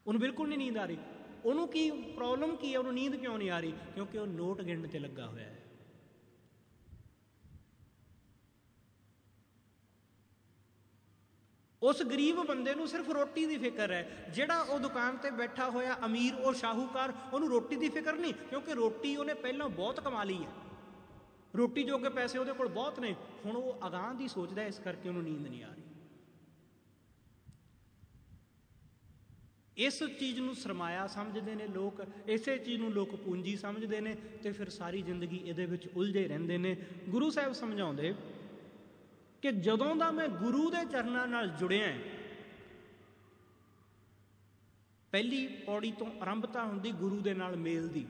[0.07, 0.99] ਉਹਨੂੰ ਬਿਲਕੁਲ ਨਹੀਂ ਨੀਂਦ ਆ ਰਹੀ।
[1.45, 2.79] ਉਹਨੂੰ ਕੀ ਪ੍ਰੋਬਲਮ ਕੀ ਹੈ?
[2.79, 3.73] ਉਹਨੂੰ ਨੀਂਦ ਕਿਉਂ ਨਹੀਂ ਆ ਰਹੀ?
[3.95, 5.64] ਕਿਉਂਕਿ ਉਹ ਨੋਟ ਗਿਣਨ ਤੇ ਲੱਗਾ ਹੋਇਆ ਹੈ।
[11.85, 15.97] ਉਸ ਗਰੀਬ ਬੰਦੇ ਨੂੰ ਸਿਰਫ ਰੋਟੀ ਦੀ ਫਿਕਰ ਹੈ। ਜਿਹੜਾ ਉਹ ਦੁਕਾਨ ਤੇ ਬੈਠਾ ਹੋਇਆ
[16.05, 20.43] ਅਮੀਰ ਉਹ ਸ਼ਾਹੂਕਾਰ, ਉਹਨੂੰ ਰੋਟੀ ਦੀ ਫਿਕਰ ਨਹੀਂ, ਕਿਉਂਕਿ ਰੋਟੀ ਉਹਨੇ ਪਹਿਲਾਂ ਬਹੁਤ ਕਮਾ ਲਈ
[20.45, 20.53] ਹੈ।
[21.57, 23.15] ਰੋਟੀ ਜੋਗੇ ਪੈਸੇ ਉਹਦੇ ਕੋਲ ਬਹੁਤ ਨੇ,
[23.45, 25.83] ਹੁਣ ਉਹ ਅਗਾਹ ਦੀ ਸੋਚਦਾ ਇਸ ਕਰਕੇ ਉਹਨੂੰ ਨੀਂਦ ਨਹੀਂ ਆ ਰਹੀ।
[29.77, 34.53] ਇਸ ਚੀਜ਼ ਨੂੰ ਸਰਮਾਇਆ ਸਮਝਦੇ ਨੇ ਲੋਕ, ਇਸੇ ਚੀਜ਼ ਨੂੰ ਲੋਕ ਪੂੰਜੀ ਸਮਝਦੇ ਨੇ ਤੇ
[34.53, 36.77] ਫਿਰ ਸਾਰੀ ਜ਼ਿੰਦਗੀ ਇਹਦੇ ਵਿੱਚ ਉਲਝੇ ਰਹਿੰਦੇ ਨੇ।
[37.09, 38.15] ਗੁਰੂ ਸਾਹਿਬ ਸਮਝਾਉਂਦੇ
[39.45, 41.89] ਕਿ ਜਦੋਂ ਦਾ ਮੈਂ ਗੁਰੂ ਦੇ ਚਰਨਾਂ ਨਾਲ ਜੁੜਿਆ
[45.13, 48.07] ਪਹਿਲੀ ਪੌੜੀ ਤੋਂ ਆਰੰਭਤਾ ਹੁੰਦੀ ਗੁਰੂ ਦੇ ਨਾਲ ਮੇਲ ਦੀ,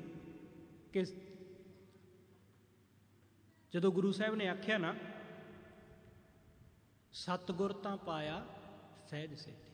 [0.93, 1.05] ਕਿ
[3.73, 4.95] ਜਦੋਂ ਗੁਰੂ ਸਾਹਿਬ ਨੇ ਆਖਿਆ ਨਾ,
[7.13, 8.47] ਸਤਗੁਰ ਤਾਂ ਪਾਇਆ
[9.11, 9.73] ਸਹਿਜ ਸੇਤੀ।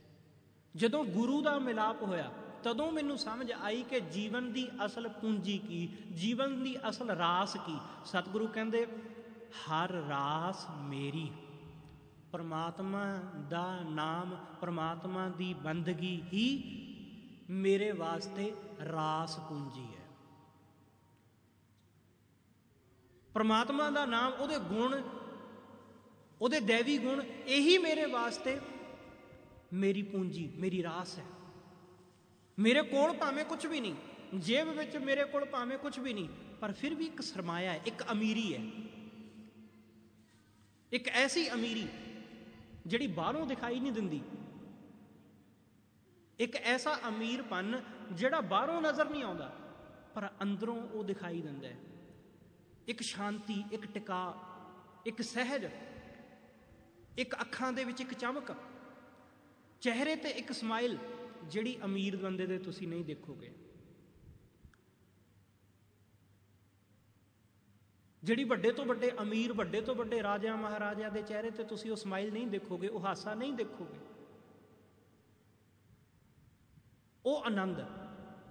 [0.76, 5.87] ਜਦੋਂ ਗੁਰੂ ਦਾ ਮਿਲਾਪ ਹੋਇਆ, ਤਦੋਂ ਮੈਨੂੰ ਸਮਝ ਆਈ ਕਿ ਜੀਵਨ ਦੀ ਅਸਲ ਪੂੰਜੀ ਕੀ,
[6.14, 8.87] ਜੀਵਨ ਦੀ ਅਸਲ ਰਾਸ ਕੀ। ਸਤਿਗੁਰੂ ਕਹਿੰਦੇ,
[9.61, 11.31] ਹਰ ਰਾਸ ਮੇਰੀ
[12.33, 13.17] ਪਰਮਾਤਮਾ
[13.51, 16.47] ਦਾ ਨਾਮ, ਪਰਮਾਤਮਾ ਦੀ ਬੰਦਗੀ ਹੀ
[17.51, 18.53] ਮੇਰੇ ਵਾਸਤੇ
[18.93, 20.09] ਰਾਸ ਪੂੰਜੀ ਹੈ।
[23.35, 25.03] ਪਰਮਾਤਮਾ ਦਾ ਨਾਮ, ਉਹਦੇ ਗੁਣ,
[26.41, 28.61] ਉਹਦੇ ਦੇਵੀ ਗੁਣ, ਇਹੀ ਮੇਰੇ ਵਾਸਤੇ
[29.73, 31.25] ਮੇਰੀ ਪੂੰਜੀ, ਮੇਰੀ ਰਾਸ ਹੈ।
[32.59, 33.95] ਮੇਰੇ ਕੋਲ ਭਾਵੇਂ ਕੁਝ ਵੀ ਨਹੀਂ,
[34.35, 36.29] ਜੇਬ ਵਿੱਚ ਮੇਰੇ ਕੋਲ ਭਾਵੇਂ ਕੁਝ ਵੀ ਨਹੀਂ,
[36.61, 38.71] ਪਰ ਫਿਰ ਵੀ ਇੱਕ ਸਰਮਾਇਆ ਹੈ, ਇੱਕ ਅਮੀਰੀ ਹੈ।
[40.93, 41.89] ਇੱਕ ਐਸੀ ਅਮੀਰੀ
[42.87, 44.21] ਜਿਹੜੀ ਬਾਹਰੋਂ ਦਿਖਾਈ ਨਹੀਂ ਦਿੰਦੀ।
[46.39, 47.81] ਇੱਕ ਐਸਾ ਅਮੀਰਪਨ
[48.13, 49.49] ਜਿਹੜਾ ਬਾਹਰੋਂ ਨਜ਼ਰ ਨਹੀਂ ਆਉਂਦਾ,
[50.15, 51.77] ਪਰ ਅੰਦਰੋਂ ਉਹ ਦਿਖਾਈ ਦਿੰਦਾ ਹੈ।
[52.89, 54.35] ਇੱਕ ਸ਼ਾਂਤੀ, ਇੱਕ ਟਿਕਾ,
[55.07, 55.67] ਇੱਕ ਸਹਿਜ,
[57.19, 58.53] ਇੱਕ ਅੱਖਾਂ ਦੇ ਵਿੱਚ ਇੱਕ ਚਮਕ,
[59.81, 60.97] ਚਿਹਰੇ ਤੇ ਇੱਕ ਸਮਾਈਲ,
[61.51, 63.53] ਜਿਹੜੀ ਅਮੀਰ ਬੰਦੇ ਦੇ ਤੁਸੀਂ ਨਹੀਂ ਦੇਖੋਗੇ।
[68.25, 71.97] ਜਿਹੜੀ ਵੱਡੇ ਤੋਂ ਵੱਡੇ ਅਮੀਰ, ਵੱਡੇ ਤੋਂ ਵੱਡੇ ਰਾਜਾ ਮਹਾਰਾਜਿਆਂ ਦੇ ਚਿਹਰੇ ਤੇ ਤੁਸੀਂ ਉਹ
[71.97, 73.99] ਸਮਾਈਲ ਨਹੀਂ ਦੇਖੋਗੇ, ਉਹ ਹਾਸਾ ਨਹੀਂ ਦੇਖੋਗੇ।
[77.27, 77.81] ਉਹ ਆਨੰਦ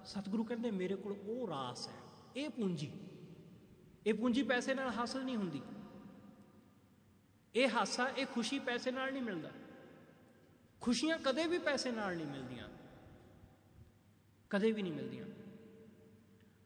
[0.04, 2.02] ਸਤਿਗੁਰੂ ਕਹਿੰਦੇ, ਮੇਰੇ ਕੋਲ ਉਹ ਰਾਸ ਹੈ,
[2.36, 2.92] ਇਹ ਪੂੰਜੀ।
[4.06, 5.62] ਇਹ ਪੂੰਜੀ ਪੈਸੇ ਨਾਲ ਹਾਸਲ ਨਹੀਂ ਹੁੰਦੀ।
[7.54, 9.50] ਇਹ ਹਾਸਾ, ਇਹ ਖੁਸ਼ੀ ਪੈਸੇ ਨਾਲ ਨਹੀਂ ਮਿਲਦਾ।
[10.80, 12.68] ਖੁਸ਼ੀਆਂ ਕਦੇ ਵੀ ਪੈਸੇ ਨਾਲ ਨਹੀਂ ਮਿਲਦੀਆਂ।
[14.50, 15.26] ਕਦੇ ਵੀ ਨਹੀਂ ਮਿਲਦੀਆਂ।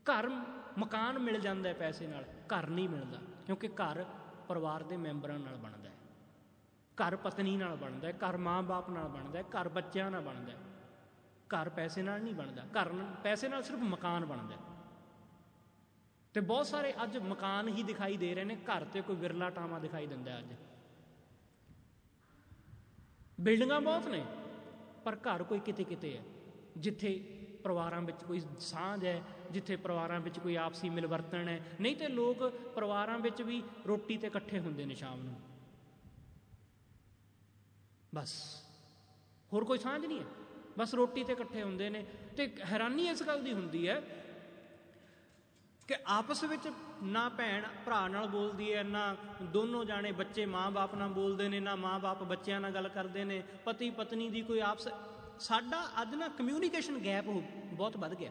[0.04, 0.28] ਘਰ,
[0.78, 4.04] ਮਕਾਨ ਮਿਲ ਜਾਂਦਾ ਹੈ ਪੈਸੇ ਨਾਲ। ਘਰ ਨਹੀਂ ਮਿਲਦਾ, ਕਿਉਂਕਿ ਘਰ
[4.48, 5.94] ਪਰਿਵਾਰ ਦੇ ਮੈਂਬਰਾਂ ਨਾਲ ਬਣਦਾ ਹੈ।
[6.98, 10.58] ਘਰ ਪਤਨੀ ਨਾਲ ਬਣਦਾ ਹੈ, ਘਰ ਮਾਂ-ਬਾਪ ਨਾਲ ਬਣਦਾ ਹੈ, ਘਰ ਬੱਚਿਆਂ ਨਾਲ ਬਣਦਾ ਹੈ।
[11.50, 14.56] ਘਰ ਪੈਸੇ ਨਾਲ ਨਹੀਂ ਬਣਦਾ, ਘਰ ਪੈਸੇ ਨਾਲ ਸਿਰਫ ਮਕਾਨ ਬਣਦਾ
[16.34, 19.78] ਤੇ ਬਹੁਤ ਸਾਰੇ ਅੱਜ ਮਕਾਨ ਹੀ ਦਿਖਾਈ ਦੇ ਰਹੇ ਨੇ, ਘਰ ਤੇ ਕੋਈ ਵਿਰਲਾ ਟਾਵਾ
[19.78, 20.54] ਦਿਖਾਈ ਦਿੰਦਾ ਅੱਜ।
[23.40, 24.24] ਬਿਲਡਿੰਗਾਂ ਬਹੁਤ ਨੇ,
[25.04, 26.22] ਪਰ ਘਰ ਕੋਈ ਕਿਤੇ ਕਿਤੇ ਹੈ,
[26.76, 27.12] ਜਿੱਥੇ
[27.64, 29.20] ਪਰਿਵਾਰਾਂ ਵਿੱਚ ਕੋਈ ਸਾਂਝ ਹੈ
[29.54, 32.42] ਜਿੱਥੇ ਪਰਿਵਾਰਾਂ ਵਿੱਚ ਕੋਈ ਆਪਸੀ ਮਿਲਵਰਤਨ ਹੈ। ਨਹੀਂ ਤੇ ਲੋਕ
[32.74, 35.40] ਪਰਿਵਾਰਾਂ ਵਿੱਚ ਵੀ ਰੋਟੀ ਤੇ ਇਕੱਠੇ ਹੁੰਦੇ ਨੇ ਸ਼ਾਮ ਨੂੰ।
[38.14, 38.32] ਬਸ।
[39.52, 40.26] ਹੋਰ ਕੋਈ ਸਾਂਝ ਨਹੀਂ ਹੈ।
[40.78, 42.04] ਬਸ ਰੋਟੀ ਤੇ ਇਕੱਠੇ ਹੁੰਦੇ ਨੇ।
[42.36, 44.00] ਤੇ ਹੈਰਾਨੀ ਇਸ ਗੱਲ ਦੀ ਹੁੰਦੀ ਹੈ
[45.88, 46.68] ਕਿ ਆਪਸ ਵਿੱਚ
[47.02, 51.74] ਨਾ ਭੈਣ ਭਰਾ ਨਾਲ ਬੋਲਦੀ ਹੈ, ਨਾ ਦੋਨੋਂ ਜਾਣੇ ਬੱਚੇ ਮਾਂ-ਬਾਪ ਨਾਲ ਬੋਲਦੇ ਨੇ, ਨਾ
[51.76, 54.88] ਮਾਂ-ਬਾਪ ਬੱਚਿਆਂ ਨਾਲ ਗੱਲ ਕਰਦੇ ਨੇ। ਪਤੀ ਪਤਨੀ ਦੀ ਕੋਈ ਆਪਸ
[55.40, 57.24] ਸਾਡਾ ਅੱਜ ਨਾ ਕਮਿਊਨੀਕੇਸ਼ਨ ਗੈਪ
[57.72, 58.30] ਬਹੁਤ ਵੱਧ ਗਿਆ।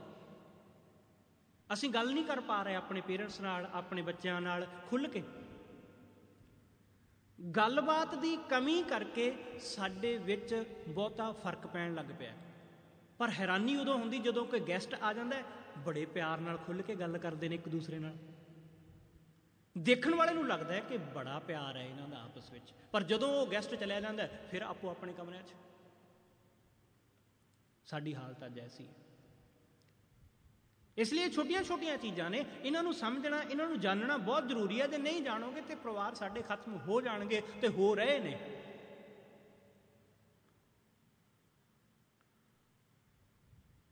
[1.73, 5.23] ਅਸੀਂ ਗੱਲ ਨਹੀਂ ਕਰ ਪਾ ਰਹੇ ਆਪਣੇ ਪੇਰੈਂਟਸ ਨਾਲ, ਆਪਣੇ ਬੱਚਿਆਂ ਨਾਲ ਖੁੱਲ ਕੇ।
[7.57, 12.33] ਗੱਲਬਾਤ ਦੀ ਕਮੀ ਕਰਕੇ ਸਾਡੇ ਵਿੱਚ ਬਹੁਤਾ ਫ਼ਰਕ ਪੈਣ ਲੱਗ ਪਿਆ।
[13.17, 15.43] ਪਰ ਹੈਰਾਨੀ ਉਦੋਂ ਹੁੰਦੀ ਜਦੋਂ ਕੋਈ ਗੈਸਟ ਆ ਜਾਂਦਾ ਹੈ,
[15.77, 18.17] ਬੜੇ ਪਿਆਰ ਨਾਲ ਖੁੱਲ ਕੇ ਗੱਲ ਕਰਦੇ ਨੇ ਇੱਕ ਦੂਸਰੇ ਨਾਲ।
[19.77, 23.29] ਦੇਖਣ ਵਾਲੇ ਨੂੰ ਲੱਗਦਾ ਹੈ ਕਿ ਬੜਾ ਪਿਆਰ ਹੈ ਇਹਨਾਂ ਦਾ ਆਪਸ ਵਿੱਚ। ਪਰ ਜਦੋਂ
[23.29, 25.53] ਉਹ ਗੈਸਟ ਚਲਿਆ ਜਾਂਦਾ ਫਿਰ ਆਪੋ ਆਪਣੇ ਕਮਰਿਆਂ 'ਚ।
[27.85, 29.02] ਸਾਡੀ ਹਾਲਤ ਅੱਜ ਐਸੀ ਹੈ।
[30.97, 34.97] ਇਸ ਲਈ ਛੋਟੀਆਂ-ਛੋਟੀਆਂ ਚੀਜ਼ਾਂ ਨੇ। ਇਹਨਾਂ ਨੂੰ ਸਮਝਣਾ, ਇਹਨਾਂ ਨੂੰ ਜਾਣਨਾ ਬਹੁਤ ਜ਼ਰੂਰੀ ਹੈ। ਜੇ
[34.97, 38.37] ਨਹੀਂ ਜਾਣੋਗੇ ਤੇ ਪਰਿਵਾਰ ਸਾਡੇ ਖਤਮ ਹੋ ਜਾਣਗੇ ਤੇ ਹੋ ਰਹੇ ਨੇ।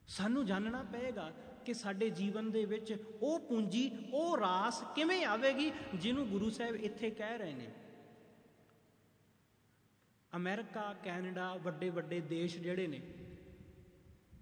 [0.07, 1.31] ਸਾਨੂੰ ਜਾਣਨਾ ਪਏਗਾ
[1.65, 7.09] ਕਿ ਸਾਡੇ ਜੀਵਨ ਦੇ ਵਿੱਚ ਉਹ ਪੂੰਜੀ, ਉਹ ਰਾਸ ਕਿਵੇਂ ਆਵੇਗੀ ਜਿਹਨੂੰ ਗੁਰੂ ਸਾਹਿਬ ਇੱਥੇ
[7.11, 7.69] ਕਹਿ ਰਹੇ ਨੇ।
[10.35, 13.01] ਅਮਰੀਕਾ, ਕੈਨੇਡਾ ਵੱਡੇ ਵੱਡੇ ਦੇਸ਼ ਜਿਹੜੇ ਨੇ,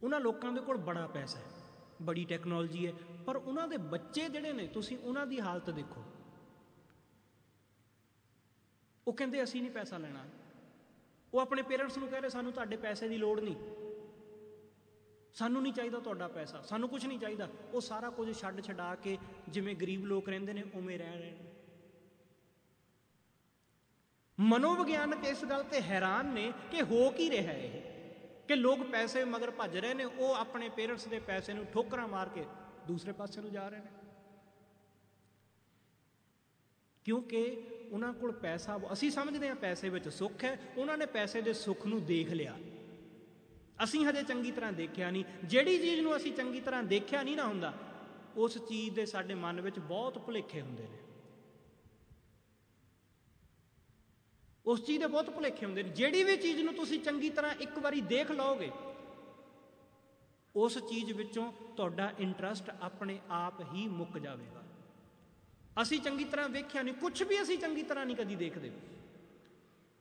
[0.04, 1.59] ਉਹਨਾਂ ਲੋਕਾਂ ਦੇ ਕੋਲ ਬੜਾ ਪੈਸਾ ਹੈ।
[2.02, 2.94] ਬੜੀ ਟੈਕਨੋਲੋਜੀ ਹੈ,
[3.26, 6.04] ਪਰ ਉਹਨਾਂ ਦੇ ਬੱਚੇ ਜਿਹੜੇ ਨੇ, ਤੁਸੀਂ ਉਹਨਾਂ ਦੀ ਹਾਲਤ ਦੇਖੋ।
[9.08, 10.26] ਉਹ ਕਹਿੰਦੇ, ਅਸੀਂ ਨਹੀਂ ਪੈਸਾ ਲੈਣਾ।
[11.34, 13.56] ਉਹ ਆਪਣੇ ਪੇਰੈਂਟਸ ਨੂੰ ਕਹਿ ਰਹੇ, ਸਾਨੂੰ ਤੁਹਾਡੇ ਪੈਸੇ ਦੀ ਲੋੜ ਨਹੀਂ।
[15.34, 19.18] ਸਾਨੂੰ ਨਹੀਂ ਚਾਹੀਦਾ ਤੁਹਾਡਾ ਪੈਸਾ। ਸਾਨੂੰ ਕੁਝ ਨਹੀਂ ਚਾਹੀਦਾ। ਉਹ ਸਾਰਾ ਕੁਝ ਛੱਡ ਛਡਾ ਕੇ,
[19.50, 21.54] ਜਿਵੇਂ ਗਰੀਬ ਲੋਕ ਰਹਿੰਦੇ ਨੇ, ਉਵੇਂ ਰਹਿ ਰਹੇ ਨੇ।
[24.40, 27.89] ਮਨੋਵਿਗਿਆਨਕ ਇਸ ਗੱਲ ਤੇ ਹੈਰਾਨ ਨੇ ਕਿ ਹੋ ਕੀ ਰਿਹਾ ਇਹ।
[28.50, 32.30] ਕਿ ਲੋਕ ਪੈਸੇ ਮਗਰ ਭੱਜ ਰਹੇ ਨੇ, ਉਹ ਆਪਣੇ ਪੇਰੈਂਟਸ ਦੇ ਪੈਸੇ ਨੂੰ ਠੋਕਰਾਂ ਮਾਰ
[32.30, 32.46] ਕੇ
[32.88, 33.92] ਦੂਸਰੇ ਪਾਸੇ ਨੂੰ ਜਾ ਰਹੇ ਨੇ।
[37.06, 41.54] ਕਿਉਂਕਿ ਉਹਨਾਂ ਕੋਲ ਪੈਸਾ, ਅਸੀਂ ਸਮਝਦੇ ਹਾਂ ਪੈਸੇ ਵਿੱਚ ਸੁੱਖ ਹੈ, ਉਹਨਾਂ ਨੇ ਪੈਸੇ ਦੇ
[41.54, 42.56] ਸੁੱਖ ਨੂੰ ਦੇਖ ਲਿਆ।
[43.84, 47.46] ਅਸੀਂ ਹਜੇ ਚੰਗੀ ਤਰ੍ਹਾਂ ਦੇਖਿਆ ਨਹੀਂ, ਜਿਹੜੀ ਚੀਜ਼ ਨੂੰ ਅਸੀਂ ਚੰਗੀ ਤਰ੍ਹਾਂ ਦੇਖਿਆ ਨਹੀਂ ਨਾ
[47.46, 47.74] ਹੁੰਦਾ,
[48.36, 50.98] ਉਸ ਚੀਜ਼ ਦੇ ਸਾਡੇ ਮਨ ਵਿੱਚ ਬਹੁਤ ਭੁਲੇਖੇ ਹੁੰਦੇ ਨੇ।
[54.66, 57.78] ਉਸ ਚੀਜ਼ ਦੇ ਬਹੁਤ ਭੁਲੇਖੇ ਹੁੰਦੇ ਨੇ। ਜਿਹੜੀ ਵੀ ਚੀਜ਼ ਨੂੰ ਤੁਸੀਂ ਚੰਗੀ ਤਰ੍ਹਾਂ ਇੱਕ
[57.80, 58.70] ਵਾਰੀ ਦੇਖ ਲਓਗੇ,
[60.56, 64.64] ਉਸ ਚੀਜ਼ ਵਿੱਚੋਂ ਤੁਹਾਡਾ ਇੰਟਰਸਟ ਆਪਣੇ ਆਪ ਹੀ ਮੁੱਕ ਜਾਵੇਗਾ।
[65.82, 68.72] ਅਸੀਂ ਚੰਗੀ ਤਰ੍ਹਾਂ ਵੇਖਿਆ ਨਹੀਂ ਕੁਝ ਵੀ ਅਸੀਂ ਚੰਗੀ ਤਰ੍ਹਾਂ ਨਹੀਂ ਕਦੀ ਦੇਖਦੇ।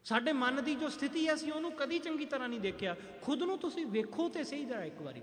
[0.05, 3.59] ਸਾਡੇ ਮਨ ਦੀ ਜੋ ਸਥਿਤੀ ਹੈ, ਅਸੀਂ ਉਹਨੂੰ ਕਦੀ ਚੰਗੀ ਤਰ੍ਹਾਂ ਨਹੀਂ ਦੇਖਿਆ। ਖੁਦ ਨੂੰ
[3.59, 5.23] ਤੁਸੀਂ ਵੇਖੋ ਤੇ ਸਹੀ ਜਰਾ ਇੱਕ ਵਾਰੀ।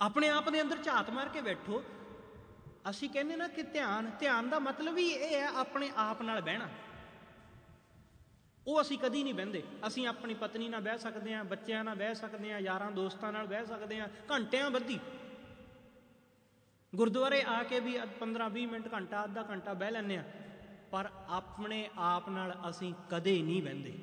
[0.00, 1.82] ਆਪਣੇ ਆਪ ਦੇ ਅੰਦਰ ਝਾਤ ਮਾਰ ਕੇ ਬੈਠੋ
[2.90, 6.68] ਅਸੀਂ ਕਹਿੰਦੇ ਨਾ ਕਿ ਧਿਆਨ ਧਿਆਨ ਦਾ ਮਤਲਬ ਹੀ ਇਹ ਹੈ ਆਪਣੇ ਆਪ ਨਾਲ ਬਹਿਣਾ।
[8.66, 12.14] ਉਹ ਅਸੀਂ ਕਦੀ ਨਹੀਂ ਬਹਿੰਦੇ। ਅਸੀਂ ਆਪਣੀ ਪਤਨੀ ਨਾਲ ਬਹਿ ਸਕਦੇ ਹਾਂ, ਬੱਚਿਆਂ ਨਾਲ ਬਹਿ
[12.14, 14.98] ਸਕਦੇ ਹਾਂ, ਯਾਰਾਂ ਦੋਸਤਾਂ ਨਾਲ ਬਹਿ ਸਕਦੇ ਹਾਂ, ਘੰਟਿਆਂ ਬੱਧੀ।
[16.94, 20.24] ਗੁਰਦੁਆਰੇ ਆ ਕੇ ਵੀ 15 20 ਮਿੰਟ ਘੰਟਾ, ਅੱਧਾ ਘੰਟਾ ਬਹਿ ਲੈਂਦੇ ਆ
[20.90, 23.98] ਪਰ ਆਪਣੇ ਆਪ ਨਾਲ ਅਸੀਂ ਕਦੇ ਨਹੀਂ ਬਹਿੰਦੇ।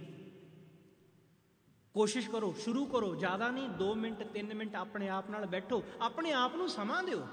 [1.93, 6.31] ਕੋਸ਼ਿਸ਼ ਕਰੋ, ਸ਼ੁਰੂ ਕਰੋ। ਜ਼ਿਆਦਾ ਨਹੀਂ 2 ਮਿੰਟ 3 ਮਿੰਟ ਆਪਣੇ ਆਪ ਨਾਲ ਬੈਠੋ। ਆਪਣੇ
[6.31, 7.27] ਆਪ ਨੂੰ ਸਮਾਂ ਦਿਓ।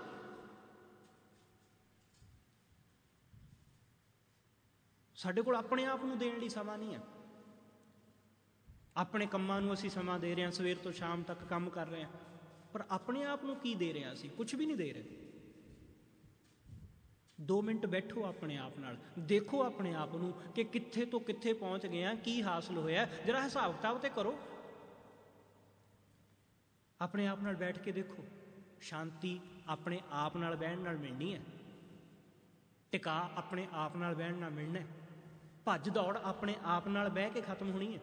[5.27, 7.01] ਸਾਡੇ ਕੋਲ ਆਪਣੇ ਆਪ ਨੂੰ ਦੇਣ ਲਈ ਸਮਾਂ ਨਹੀਂ ਹੈ।
[8.97, 12.05] ਆਪਣੇ ਕੰਮਾਂ ਨੂੰ ਅਸੀਂ ਸਮਾਂ ਦੇ ਰਹੇ ਹਾਂ, ਸਵੇਰ ਤੋਂ ਸ਼ਾਮ ਤੱਕ ਕੰਮ ਕਰ ਰਹੇ
[12.05, 12.11] ਹਾਂ।
[12.73, 14.31] ਪਰ ਆਪਣੇ ਆਪ ਨੂੰ ਕੀ ਦੇ ਰਹੇ ਹਾਂ ਅਸੀਂ?
[14.31, 15.05] ਕੁਝ ਵੀ ਨਹੀਂ ਦੇ ਰਹੇ।
[17.41, 21.87] 2 ਮਿੰਟ ਬੈਠੋ ਆਪਣੇ ਆਪ ਨਾਲ। ਦੇਖੋ ਆਪਣੇ ਆਪ ਨੂੰ ਕਿ ਕਿੱਥੇ ਤੋਂ ਕਿੱਥੇ ਪਹੁੰਚ
[21.87, 24.39] ਗਏ ਆ ਕੀ ਹਾਸਲ ਹੋਇਆ ਜਰਾ ਹਿਸਾਬ ਕਿਤਾਬ ਤੇ ਕਰੋ।
[27.01, 28.25] ਆਪਣੇ ਆਪ ਨਾਲ ਬੈਠ ਕੇ ਦੇਖੋ।
[28.81, 31.41] ਸ਼ਾਂਤੀ ਆਪਣੇ ਆਪ ਨਾਲ ਬਹਿਣ ਨਾਲ ਮਿਲਣੀ ਹੈ।
[32.93, 34.87] ਟਿਕਾ ਆਪਣੇ ਆਪ ਨਾਲ ਬਹਿਣ ਨਾਲ ਮਿਲਣਾ ਹੈ।
[35.67, 38.01] ਭੱਜ ਦੌੜ ਆਪਣੇ ਆਪ ਨਾਲ ਬਹਿ ਕੇ ਖਤਮ ਹੋਣੀ ਹੈ।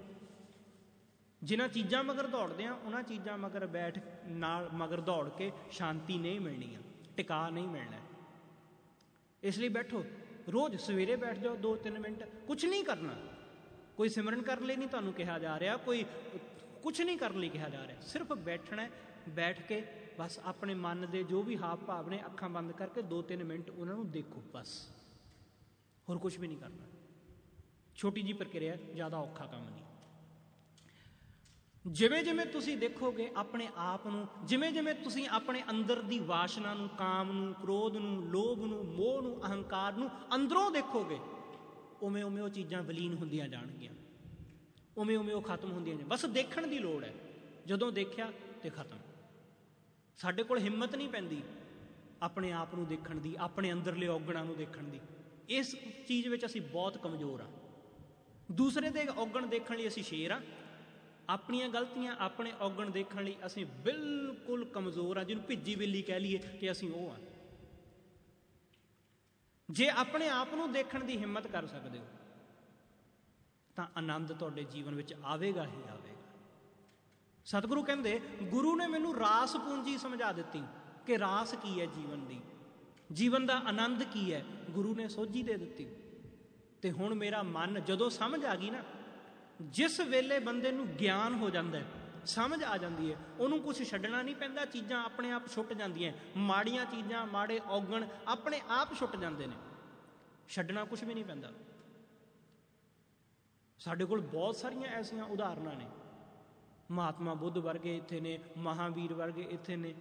[1.41, 6.39] ਜਿਨ੍ਹਾਂ ਚੀਜ਼ਾਂ ਮਗਰ ਦੌੜਦੇ ਆ ਉਹਨਾਂ ਚੀਜ਼ਾਂ ਮਗਰ ਬੈਠ ਨਾਲ ਮਗਰ ਦੌੜ ਕੇ ਸ਼ਾਂਤੀ ਨਹੀਂ
[6.39, 6.80] ਮਿਲਣੀ ਆ,
[7.17, 7.97] ਟਿਕਾ ਨਹੀਂ ਮਿਲਣਾ।
[9.43, 10.04] ਇਸ ਲਈ ਬੈਠੋ,
[10.49, 13.15] ਰੋਜ਼ ਸਵੇਰੇ ਬੈਠ ਜਾਓ 2-3 ਮਿੰਟ ਕੁਝ ਨਹੀਂ ਕਰਨਾ।
[13.97, 16.06] ਕੋਈ ਸਿਮਰਨ ਕਰਨ ਲਈ ਨਹੀਂ ਤੁਹਾਨੂੰ ਕਿਹਾ ਜਾ ਰਿਹਾ, ਕੋਈ
[16.84, 18.88] ਕੁਝ ਨਹੀਂ ਕਰਨ ਲਈ ਕਿਹਾ ਜਾ ਰਿਹਾ। ਸਿਰਫ ਬੈਠਣਾ,
[19.30, 19.84] ਬੈਠ ਕੇ
[20.19, 23.95] ਬਸ ਆਪਣੇ ਮਨ ਦੇ ਜੋ ਵੀ ਹਾਵ ਭਾਵ ਨੇ ਅੱਖਾਂ ਬੰਦ ਕਰਕੇ 2-3 ਮਿੰਟ ਉਹਨਾਂ
[23.95, 24.80] ਨੂੰ ਦੇਖੋ ਬਸ।
[26.08, 26.91] ਹੋਰ ਕੁਝ ਵੀ ਨਹੀਂ ਕਰਨਾ।
[27.95, 29.84] ਛੋਟੀ ਜੀ ਪ੍ਰਕਿਰਿਆ, ਜ਼ਿਆਦਾ ਔਖਾ ਕੰਮ ਨਹੀਂ।
[31.88, 36.89] ਜਿਵੇਂ ਜਿਵੇਂ ਤੁਸੀਂ ਦੇਖੋਗੇ ਆਪਣੇ ਆਪ ਨੂੰ, ਜਿਵੇਂ ਜਿਵੇਂ ਤੁਸੀਂ ਆਪਣੇ ਅੰਦਰ ਦੀ ਵਾਸ਼ਨਾ ਨੂੰ,
[36.89, 41.19] ਕਾਮ ਨੂੰ, ਕ੍ਰੋਧ ਨੂੰ, ਲੋਭ ਨੂੰ, ਮੋਹ ਨੂੰ, ਅਹੰਕਾਰ ਨੂੰ ਅੰਦਰੋਂ ਦੇਖੋਗੇ,
[42.01, 43.93] ਉਵੇਂ ਉਵੇਂ ਉਹ ਚੀਜ਼ਾਂ ਵਲੀਨ ਹੁੰਦੀਆਂ ਜਾਣਗੀਆਂ।
[44.97, 47.13] ਉਵੇਂ ਉਵੇਂ ਉਹ ਖਤਮ ਹੁੰਦੀਆਂ ਨੇ ਬਸ ਦੇਖਣ ਦੀ ਲੋੜ ਹੈ।
[47.65, 48.32] ਜਦੋਂ ਦੇਖਿਆ
[48.63, 48.97] ਤੇ ਖਤਮ।
[50.17, 51.43] ਸਾਡੇ ਕੋਲ ਹਿੰਮਤ ਨਹੀਂ ਪੈਂਦੀ
[52.21, 54.99] ਆਪਣੇ ਆਪ ਨੂੰ ਦੇਖਣ ਦੀ, ਆਪਣੇ ਅੰਦਰਲੇ ਔਗਣਾਂ ਨੂੰ ਦੇਖਣ ਦੀ।
[55.49, 55.75] ਇਸ
[56.08, 57.47] ਚੀਜ਼ ਵਿੱਚ ਅਸੀਂ ਬਹੁਤ ਕਮਜ਼ੋਰ ਆ
[58.51, 60.41] ਦੂਸਰੇ ਦੇ ਔਗਣ ਦੇਖਣ ਲਈ ਅਸੀਂ ਸ਼ੇਰ ਆ।
[61.29, 66.38] ਆਪਣੀਆਂ ਗਲਤੀਆਂ ਆਪਣੇ ਔਗਣ ਦੇਖਣ ਲਈ ਅਸੀਂ ਬਿਲਕੁਲ ਕਮਜ਼ੋਰ ਆ, ਜਿਹਨੂੰ ਭਿੱਜੀ ਬਿੱਲੀ ਕਹਿ ਲਈਏ
[66.38, 67.17] ਕਿ ਅਸੀਂ ਉਹ ਆ।
[69.69, 72.06] ਜੇ ਆਪਣੇ ਆਪ ਨੂੰ ਦੇਖਣ ਦੀ ਹਿੰਮਤ ਕਰ ਸਕਦੇ ਹੋ,
[73.75, 76.21] ਤਾਂ ਆਨੰਦ ਤੁਹਾਡੇ ਜੀਵਨ ਵਿੱਚ ਆਵੇਗਾ ਹੀ ਆਵੇਗਾ।
[77.45, 80.63] ਸਤਿਗੁਰੂ ਕਹਿੰਦੇ, ਗੁਰੂ ਨੇ ਮੈਨੂੰ ਰਾਸ ਪੂੰਜੀ ਸਮਝਾ ਦਿੱਤੀ
[81.06, 82.39] ਕਿ ਰਾਸ ਕੀ ਹੈ ਜੀਵਨ ਦੀ?
[83.12, 84.45] ਜੀਵਨ ਦਾ ਆਨੰਦ ਕੀ ਹੈ?
[84.71, 85.88] ਗੁਰੂ ਨੇ ਸੋਝੀ ਦੇ ਦਿੱਤੀ।
[86.84, 88.84] ਤੇ ਹੁਣ ਮੇਰਾ ਮਨ ਜਦੋਂ ਸਮਝ ਆ ਗਈ ਨਾ,
[89.62, 91.86] ਜਿਸ ਵੇਲੇ ਬੰਦੇ ਨੂੰ ਗਿਆਨ ਹੋ ਜਾਂਦਾ ਹੈ,
[92.26, 96.86] ਸਮਝ ਆ ਜਾਂਦੀ ਹੈ, ਉਹਨੂੰ ਕੁਝ ਛੱਡਣਾ ਨਹੀਂ ਪੈਂਦਾ, ਚੀਜ਼ਾਂ ਆਪਣੇ ਆਪ ਛੁੱਟ ਜਾਂਦੀਆਂ ਮਾੜੀਆਂ
[96.86, 99.56] ਚੀਜ਼ਾਂ, ਮਾੜੇ ਔਗਣ ਆਪਣੇ ਆਪ ਛੁੱਟ ਜਾਂਦੇ ਨੇ।
[100.50, 101.52] ਛੱਡਣਾ ਕੁਝ ਵੀ ਨਹੀਂ ਪੈਂਦਾ।
[103.80, 105.88] ਸਾਡੇ ਕੋਲ ਬਹੁਤ ਸਾਰੀਆਂ ਐਸੀਆਂ ਉਦਾਹਰਨਾਂ ਨੇ।
[106.91, 109.96] ਮਹਾਤਮਾ ਬੁੱਧ ਵਰਗੇ ਇੱਥੇ ਨੇ, ਮਹਾਵੀਰ ਵਰਗੇ ਇੱਥੇ ਨੇ।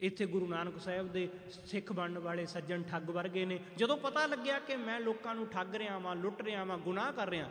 [0.00, 1.28] ਇੱਥੇ ਗੁਰੂ ਨਾਨਕ ਸਾਹਿਬ ਦੇ
[1.66, 5.74] ਸਿੱਖ ਬਣਨ ਵਾਲੇ ਸੱਜਣ ਠੱਗ ਵਰਗੇ ਨੇ। ਜਦੋਂ ਪਤਾ ਲੱਗਿਆ ਕਿ ਮੈਂ ਲੋਕਾਂ ਨੂੰ ਠੱਗ
[5.74, 7.48] ਰਿਹਾ ਵਾਂ, ਲੁੱਟ ਰਿਹਾ ਵਾਂ, ਗੁਨਾਹ ਕਰ ਰਿਹਾ,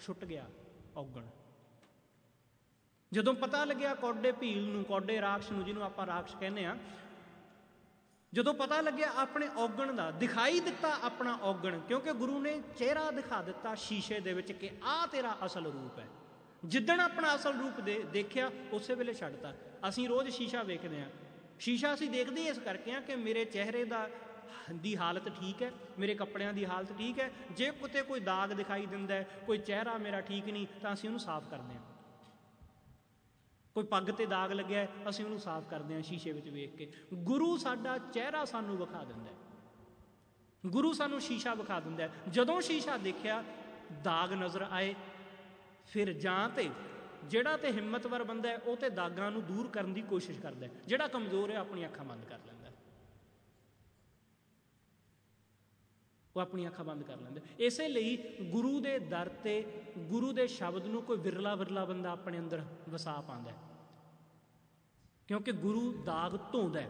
[0.00, 0.46] ਛੁੱਟ ਗਿਆ
[0.96, 1.26] ਔਗਣ।
[3.12, 6.76] ਜਦੋਂ ਪਤਾ ਲੱਗਿਆ ਕੌਡੇ ਭੀਲ ਨੂੰ, ਕੌਡੇ ਰਾਖਸ਼ ਨੂੰ, ਜਿਹਨੂੰ ਆਪਾਂ ਰਾਖਸ਼ ਕਹਿੰਦੇ ਆ
[8.32, 13.42] ਜਦੋਂ ਪਤਾ ਲੱਗਿਆ ਆਪਣੇ ਔਗਣ ਦਾ, ਦਿਖਾਈ ਦਿੱਤਾ ਆਪਣਾ ਔਗਣ, ਕਿਉਂਕਿ ਗੁਰੂ ਨੇ ਚਿਹਰਾ ਦਿਖਾ
[13.42, 16.06] ਦਿੱਤਾ ਸ਼ੀਸ਼ੇ ਦੇ ਵਿੱਚ ਕਿ ਆਹ ਤੇਰਾ ਅਸਲ ਰੂਪ ਹੈ।
[16.64, 19.54] ਜਿੱਦਣ ਆਪਣਾ ਅਸਲ ਰੂਪ ਦੇ ਦੇਖਿਆ, ਉਸੇ ਵੇਲੇ ਛੱਡਤਾ।
[19.88, 21.08] ਅਸੀਂ ਰੋਜ਼ ਸ਼ੀਸ਼ਾ ਵੇਖਦੇ ਆ
[21.60, 24.08] ਸ਼ੀਸ਼ਾ ਅਸੀਂ ਦੇਖਦੇ ਇਸ ਕਰਕੇ ਆ ਕਿ ਮੇਰੇ ਚਿਹਰੇ ਦਾ
[24.72, 28.86] ਦੀ ਹਾਲਤ ਠੀਕ ਹੈ, ਮੇਰੇ ਕੱਪੜਿਆਂ ਦੀ ਹਾਲਤ ਠੀਕ ਹੈ। ਜੇ ਕਿਤੇ ਕੋਈ ਦਾਗ ਦਿਖਾਈ
[28.86, 31.82] ਦਿੰਦਾ ਹੈ, ਕੋਈ ਚਿਹਰਾ ਮੇਰਾ ਠੀਕ ਨਹੀਂ, ਤਾਂ ਅਸੀਂ ਉਹਨੂੰ ਸਾਫ਼ ਕਰਦੇ ਹਾਂ।
[33.74, 36.92] ਕੋਈ ਪੱਗ ਤੇ ਦਾਗ ਲੱਗਿਆ ਹੈ, ਅਸੀਂ ਉਹਨੂੰ ਸਾਫ਼ ਕਰਦੇ ਹਾਂ ਸ਼ੀਸ਼ੇ ਵਿੱਚ ਵੇਖ ਕੇ।
[37.14, 39.36] ਗੁਰੂ ਸਾਡਾ ਚਿਹਰਾ ਸਾਨੂੰ ਵਿਖਾ ਦਿੰਦਾ ਹੈ।
[40.66, 43.44] ਗੁਰੂ ਸਾਨੂੰ ਸ਼ੀਸ਼ਾ ਵਿਖਾ ਦਿੰਦਾ ਹੈ। ਜਦੋਂ ਸ਼ੀਸ਼ਾ ਦੇਖਿਆ,
[44.02, 44.94] ਦਾਗ ਨਜ਼ਰ ਆਏ,
[45.86, 46.70] ਫਿਰ ਜਾਂ ਤੇ
[47.24, 50.70] ਜਿਹੜਾ ਤੇ ਹਿੰਮਤਵਰ ਬੰਦਾ ਹੈ, ਉਹ ਤੇ ਦਾਗਾਂ ਨੂੰ ਦੂਰ ਕਰਨ ਦੀ ਕੋਸ਼ਿਸ਼ ਕਰਦਾ ਹੈ।
[50.86, 52.70] ਜਿਹੜਾ ਕਮਜ਼ੋਰ ਹੈ ਆਪਣੀ ਅੱਖਾਂ ਬੰਦ ਕਰ ਲੈਂਦਾ
[56.36, 60.86] ਉਹ ਆਪਣੀ ਅੱਖਾਂ ਬੰਦ ਕਰ ਲੈਂਦਾ ਇਸੇ ਲਈ ਗੁਰੂ ਦੇ ਦਰ ਤੇ ਗੁਰੂ ਦੇ ਸ਼ਬਦ
[60.86, 63.52] ਨੂੰ ਕੋਈ ਵਿਰਲਾ ਵਿਰਲਾ ਬੰਦਾ ਆਪਣੇ ਅੰਦਰ ਵਸਾ ਪਾਉਂਦਾ
[65.28, 66.82] ਕਿਉਂਕਿ ਗੁਰੂ ਦਾਗ ਧੋਂਦਾ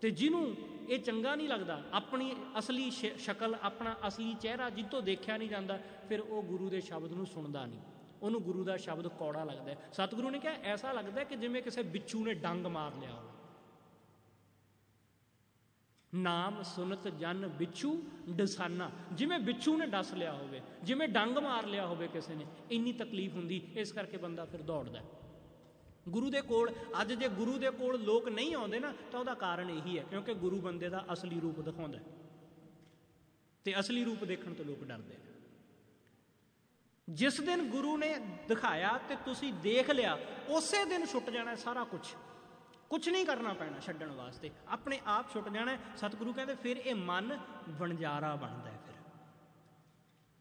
[0.00, 0.56] ਤੇ ਜਿਹਨੂੰ
[0.88, 6.20] ਇਹ ਚੰਗਾ ਨਹੀਂ ਲੱਗਦਾ, ਆਪਣੀ ਅਸਲੀ ਸ਼ਕਲ, ਆਪਣਾ ਅਸਲੀ ਚਿਹਰਾ ਜਿੱਤੋਂ ਦੇਖਿਆ ਨਹੀਂ ਜਾਂਦਾ, ਫਿਰ
[6.20, 7.80] ਉਹ ਗੁਰੂ ਦੇ ਸ਼ਬਦ ਨੂੰ ਸੁਣਦਾ ਨਹੀਂ।
[8.22, 11.82] ਉਹਨੂੰ ਗੁਰੂ ਦਾ ਸ਼ਬਦ ਕੌੜਾ ਲੱਗਦਾ ਹੈ। ਸਤਿਗੁਰੂ ਨੇ ਕਿਹਾ, ਐਸਾ ਲੱਗਦਾ ਕਿ ਜਿਵੇਂ ਕਿਸੇ
[11.82, 13.28] ਬਿੱਛੂ ਨੇ ਡੰਗ ਮਾਰ ਲਿਆ ਹੋਵੇ।
[16.14, 21.86] ਨਾਮ ਸੁਨਤ ਜਨ ਬਿੱਛੂ ਡਸਾਨਾ। ਜਿਵੇਂ ਬਿੱਛੂ ਨੇ ਡਸ ਲਿਆ ਹੋਵੇ, ਜਿਵੇਂ ਡੰਗ ਮਾਰ ਲਿਆ
[21.86, 25.02] ਹੋਵੇ ਕਿਸੇ ਨੇ, ਇੰਨੀ ਤਕਲੀਫ ਹੁੰਦੀ, ਇਸ ਕਰਕੇ ਬੰਦਾ ਫਿਰ ਦੌੜਦਾ
[26.08, 29.70] ਗੁਰੂ ਦੇ ਕੋਲ, ਅੱਜ ਜੇ ਗੁਰੂ ਦੇ ਕੋਲ ਲੋਕ ਨਹੀਂ ਆਉਂਦੇ ਨਾ, ਤਾਂ ਉਹਦਾ ਕਾਰਨ
[29.70, 31.98] ਇਹੀ ਹੈ, ਕਿਉਂਕਿ ਗੁਰੂ ਬੰਦੇ ਦਾ ਅਸਲੀ ਰੂਪ ਦਿਖਾਉਂਦਾ
[33.64, 35.27] ਤੇ ਅਸਲੀ ਰੂਪ ਦੇਖਣ ਤੋਂ ਲੋਕ ਡਰਦੇ ਨੇ।
[37.08, 38.18] ਜਿਸ ਦਿਨ ਗੁਰੂ ਨੇ
[38.48, 40.18] ਦਿਖਾਇਆ ਤੇ ਤੁਸੀਂ ਦੇਖ ਲਿਆ,
[40.48, 42.06] ਉਸੇ ਦਿਨ ਛੁੱਟ ਜਾਣਾ ਸਾਰਾ ਕੁਝ
[42.90, 47.38] ਕੁਝ ਨਹੀਂ ਕਰਨਾ ਪੈਣਾ ਛੱਡਣ ਵਾਸਤੇ। ਆਪਣੇ ਆਪ ਛੁੱਟ ਜਾਣਾ ਸਤਿਗੁਰੂ ਕਹਿੰਦੇ, ਫਿਰ ਇਹ ਮਨ
[47.68, 48.94] ਵਣਜਾਰਾ ਬਣਦਾ ਹੈ ਫਿਰ।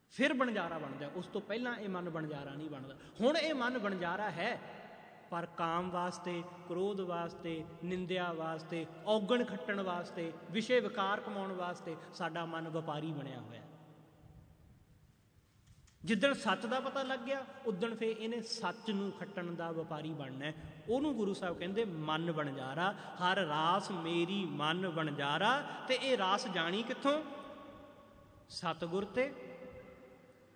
[0.10, 4.32] ਫਿਰ ਬਣਜਾਰਾ ਬਣਦਾ ਉਸ ਤੋਂ ਪਹਿਲਾਂ ਇਹ ਮਨ ਬਣਜਾਰਾ ਨਹੀਂ ਬਣਦਾ। ਹੁਣ ਇਹ ਮਨ ਬਣਜਾਰਾ
[4.32, 4.60] ਹੈ,
[5.30, 12.46] ਪਰ ਕਾਮ ਵਾਸਤੇ, ਕ੍ਰੋਧ ਵਾਸਤੇ, ਨਿੰਦਿਆ ਵਾਸਤੇ, ਔਗਣ ਖੱਟਣ ਵਾਸਤੇ, ਵਿਸ਼ੇ ਵਿਕਾਰ ਕਮਾਉਣ ਵਾਸਤੇ ਸਾਡਾ
[12.46, 13.62] ਮਨ ਵਪਾਰੀ ਬਣਿਆ ਹੋਇਆ
[16.08, 20.52] ਜਿੱਦਣ ਸੱਚ ਦਾ ਪਤਾ ਲੱਗ ਗਿਆ, ਉਦਣ ਫੇ ਇਹਨੇ ਸੱਚ ਨੂੰ ਖੱਟਣ ਦਾ ਵਪਾਰੀ ਬਣਨਾ
[20.90, 26.84] ਉਹਨੂੰ ਗੁਰੂ ਸਾਹਿਬ ਕਹਿੰਦੇ, ਮਨ ਬਣਜਾਰਾ ਹਰ ਰਾਸ ਮੇਰੀ ਮਨ ਬਣਜਾਰਾ ਤੇ ਇਹ ਰਾਸ ਜਾਣੀ
[26.84, 27.24] ਕਿੱਥੋਂ?
[28.50, 29.34] ਸਤਗੁਰ ਤੇ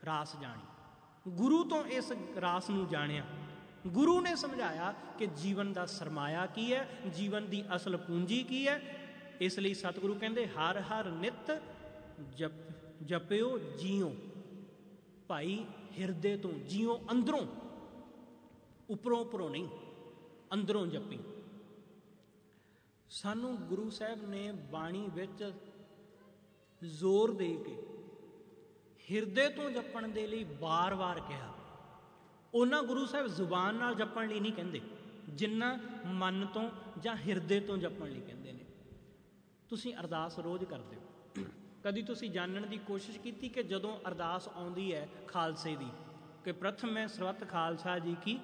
[0.05, 0.61] ਰਾਸ ਜਾਣੀ।
[1.27, 3.23] ਗੁਰੂ ਤੋਂ ਇਸ ਰਾਸ ਨੂੰ ਜਾਣਿਆ।
[3.87, 8.81] ਗੁਰੂ ਨੇ ਸਮਝਾਇਆ ਕਿ ਜੀਵਨ ਦਾ ਸਰਮਾਇਆ ਕੀ ਹੈ, ਜੀਵਨ ਦੀ ਅਸਲ ਪੂੰਜੀ ਕੀ ਹੈ।
[9.41, 11.61] ਇਸ ਲਈ ਸਤਿਗੁਰੂ ਕਹਿੰਦੇ, ਹਰ ਹਰ ਨਿਤ
[12.35, 12.51] ਜਪ
[13.05, 14.15] ਜਪਿਓ, ਜੀਓ।
[15.31, 15.65] ਭਾਈ
[15.99, 17.47] ਹਿਰਦੇ ਤੋਂ ਜੀਓ ਅੰਦਰੋਂ,
[18.89, 19.67] ਉਪਰੋਂ ਉਪਰੋਂ ਨਹੀਂ,
[20.53, 21.19] ਅੰਦਰੋਂ ਜਪੀ।
[23.09, 25.53] ਸਾਨੂੰ ਗੁਰੂ ਸਾਹਿਬ ਨੇ ਬਾਣੀ ਵਿੱਚ
[26.83, 27.75] ਜ਼ੋਰ ਦੇ ਕੇ
[29.11, 31.53] ਹਿਰਦੇ ਤੋਂ ਜਪਣ ਦੇ ਲਈ ਬਾਰ-ਬਾਰ ਕਿਹਾ।
[32.53, 34.81] ਉਹਨਾਂ ਗੁਰੂ ਸਾਹਿਬ ਜ਼ੁਬਾਨ ਨਾਲ ਜਪਣ ਲਈ ਨਹੀਂ ਕਹਿੰਦੇ,
[35.29, 38.65] ਜਿੰਨਾ ਮਨ ਤੋਂ ਜਾਂ ਹਿਰਦੇ ਤੋਂ ਜਪਣ ਲਈ ਕਹਿੰਦੇ ਨੇ।
[39.69, 41.01] ਤੁਸੀਂ ਅਰਦਾਸ ਰੋਜ਼ ਕਰਦੇ ਹੋ।
[41.83, 45.87] ਕਦੀ ਤੁਸੀਂ ਜਾਣਨ ਦੀ ਕੋਸ਼ਿਸ਼ ਕੀਤੀ ਕਿ ਜਦੋਂ ਅਰਦਾਸ ਆਉਂਦੀ ਹੈ ਖਾਲਸੇ ਦੀ,
[46.43, 48.39] ਕਿ ਪ੍ਰਥਮ ਮੈਂ ਸਰਵਤ ਖਾਲਸਾ ਜੀ ਕੀ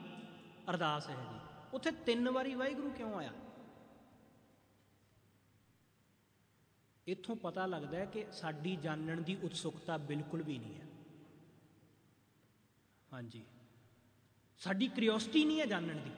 [0.70, 1.40] ਅਰਦਾਸ ਹੈ ਜੀ?
[1.74, 3.34] ਉੱਥੇ ਤਿੰਨ ਵਾਰੀ ਵਾਹਿਗੁਰੂ ਕਿਉਂ ਆਇਆ?
[7.08, 10.88] ਇੱਥੋਂ ਪਤਾ ਲੱਗਦਾ ਹੈ ਕਿ ਸਾਡੀ ਜਾਣਨ ਦੀ ਉਤਸੁਕਤਾ ਬਿਲਕੁਲ ਵੀ ਨਹੀਂ ਹੈ।
[13.14, 13.46] ਹਾਂਜੀ।
[14.58, 16.12] ਸਾਡੀ ਕਿਉਰਿਓਸਿਟੀ ਨਹੀਂ ਹੈ ਜਾਣਨ ਦੀ।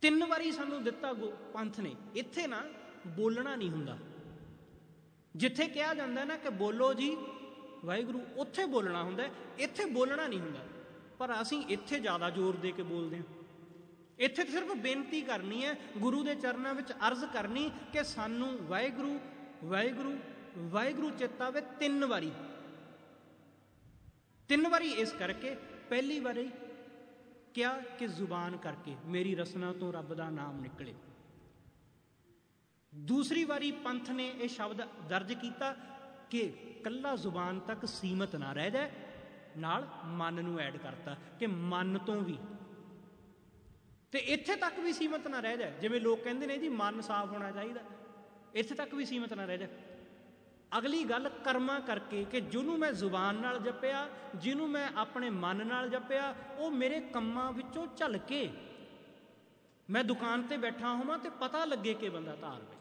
[0.00, 1.12] ਤਿੰਨ ਵਾਰੀ ਸਾਨੂੰ ਦਿੱਤਾ
[1.54, 2.62] ਪੰਥ ਨੇ। ਇੱਥੇ ਨਾ
[3.06, 3.98] ਬੋਲਣਾ ਨਹੀਂ ਹੁੰਦਾ।
[5.36, 7.16] ਜਿੱਥੇ ਕਿਹਾ ਜਾਂਦਾ ਨਾ ਕਿ ਬੋਲੋ ਜੀ,
[7.84, 9.24] ਵਾਹਿਗੁਰੂ, ਉੱਥੇ ਬੋਲਣਾ ਹੁੰਦਾ
[9.58, 10.60] ਇੱਥੇ ਬੋਲਣਾ ਨਹੀਂ ਹੁੰਦਾ।
[11.18, 13.24] ਪਰ ਅਸੀਂ ਇੱਥੇ ਜ਼ਿਆਦਾ ਜ਼ੋਰ ਦੇ ਕੇ ਬੋਲਦੇ ਹਾਂ।
[14.18, 19.20] ਇੱਥੇ ਸਿਰਫ ਬੇਨਤੀ ਕਰਨੀ ਹੈ, ਗੁਰੂ ਦੇ ਚਰਨਾਂ ਵਿੱਚ ਅਰਜ਼ ਕਰਨੀ ਕਿ ਸਾਨੂੰ ਵਾਹਿਗੁਰੂ
[19.64, 20.18] ਵਾਹਿਗੁਰੂ
[20.58, 22.32] ਵਾਹਿਗੁਰੂ ਚੇਤਾਵੇ ਤਿੰਨ ਵਾਰੀ।
[24.48, 25.56] ਤਿੰਨ ਵਾਰੀ ਇਸ ਕਰਕੇ
[25.90, 26.50] ਪਹਿਲੀ ਵਾਰੀ
[27.54, 30.94] ਕਿਹਾ ਕਿ ਜ਼ੁਬਾਨ ਕਰਕੇ, ਮੇਰੀ ਰਸਨਾ ਤੋਂ ਰੱਬ ਦਾ ਨਾਮ ਨਿਕਲੇ।
[32.96, 35.76] ਦੂਸਰੀ ਵਾਰੀ ਪੰਥ ਨੇ ਇਹ ਸ਼ਬਦ ਦਰਜ ਕੀਤਾ
[36.30, 36.48] ਕਿ
[36.84, 38.90] ਕੱਲਾ ਜ਼ੁਬਾਨ ਤੱਕ ਸੀਮਤ ਨਾ ਰਹਿ ਜਾਏ,
[39.56, 42.38] ਨਾਲ ਮਨ ਨੂੰ ਐਡ ਕਰਤਾ ਕਿ ਮਨ ਤੋਂ ਵੀ।
[44.12, 47.32] ਤੇ ਇੱਥੇ ਤੱਕ ਵੀ ਸੀਮਤ ਨਾ ਰਹਿ ਜਾਏ, ਜਿਵੇਂ ਲੋਕ ਕਹਿੰਦੇ ਨੇ ਜੀ, ਮਨ ਸਾਫ਼
[47.32, 47.80] ਹੋਣਾ ਚਾਹੀਦਾ।
[48.54, 49.68] ਇੱਥੇ ਤੱਕ ਵੀ ਸੀਮਤ ਨਾ ਰਹਿ ਜਾਏ।
[50.78, 55.88] ਅਗਲੀ ਗੱਲ ਕਰਮਾਂ ਕਰਕੇ ਕਿ ਜਿਹਨੂੰ ਮੈਂ ਜ਼ੁਬਾਨ ਨਾਲ ਜਪਿਆ, ਜਿਹਨੂੰ ਮੈਂ ਆਪਣੇ ਮਨ ਨਾਲ
[55.88, 58.50] ਜਪਿਆ, ਉਹ ਮੇਰੇ ਕੰਮਾਂ ਵਿੱਚੋਂ ਝਲਕੇ।
[59.90, 62.75] ਮੈਂ ਦੁਕਾਨ ਤੇ ਬੈਠਾ ਹੋਵਾਂ ਤੇ ਪਤਾ ਲੱਗੇ ਕਿ ਬੰਦਾ ਧਾਰਮਿਕ ਹੈ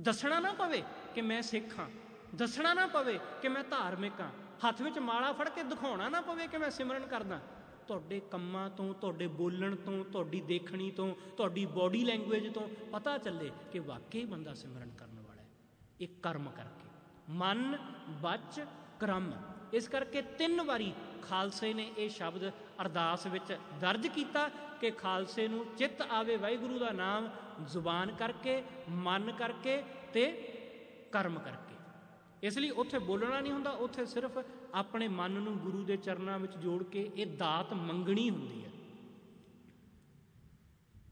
[0.00, 0.82] ਦੱਸਣਾ ਨਾ ਪਵੇ
[1.14, 1.88] ਕਿ ਮੈਂ ਸਿੱਖ ਹਾਂ।
[2.34, 4.30] ਦੱਸਣਾ ਨਾ ਪਵੇ ਕਿ ਮੈਂ ਧਾਰਮਿਕ ਹਾਂ।
[4.68, 7.40] ਹੱਥ ਵਿੱਚ ਮਾਲਾ ਫੜ ਕੇ ਦਿਖਾਉਣਾ ਨਾ ਪਵੇ ਕਿ ਮੈਂ ਸਿਮਰਨ ਕਰਦਾ।
[7.86, 13.50] ਤੁਹਾਡੇ ਕੰਮਾਂ ਤੋਂ, ਤੁਹਾਡੇ ਬੋਲਣ ਤੋਂ, ਤੁਹਾਡੀ ਦੇਖਣੀ ਤੋਂ, ਤੁਹਾਡੀ ਬਾਡੀ ਲੈਂਗੁਏਜ ਤੋਂ ਪਤਾ ਚੱਲੇ
[13.72, 15.48] ਕਿ ਵਾਕਈ ਬੰਦਾ ਸਿਮਰਨ ਕਰਨ ਵਾਲਾ ਹੈ।
[16.00, 16.88] ਇਹ ਕਰਮ ਕਰਕੇ।
[17.28, 17.78] ਮਨ
[18.08, 18.64] ਬਚ
[19.00, 19.32] ਕਰਮ।
[19.72, 24.50] ਇਸ ਕਰਕੇ ਤਿੰਨ ਵਾਰੀ ਖਾਲਸੇ ਨੇ ਇਹ ਸ਼ਬਦ ਅਰਦਾਸ ਵਿੱਚ ਦਰਜ ਕੀਤਾ
[24.82, 27.28] ਕਿ ਖਾਲਸੇ ਨੂੰ ਚਿੱਤ ਆਵੇ, ਵਾਹਿਗੁਰੂ ਦਾ ਨਾਮ
[27.66, 29.82] ਜ਼ੁਬਾਨ ਕਰਕੇ, ਮਨ ਕਰਕੇ
[30.14, 30.32] ਤੇ
[31.12, 31.74] ਕਰਮ ਕਰਕੇ।
[32.42, 34.38] ਇਸ ਲਈ ਉੱਥੇ ਬੋਲਣਾ ਨਹੀਂ ਹੁੰਦਾ, ਉੱਥੇ ਸਿਰਫ
[34.74, 38.70] ਆਪਣੇ ਮਨ ਨੂੰ ਗੁਰੂ ਦੇ ਚਰਨਾਂ ਵਿੱਚ ਜੋੜ ਕੇ ਇਹ ਦਾਤ ਮੰਗਣੀ ਹੁੰਦੀ ਹੈ।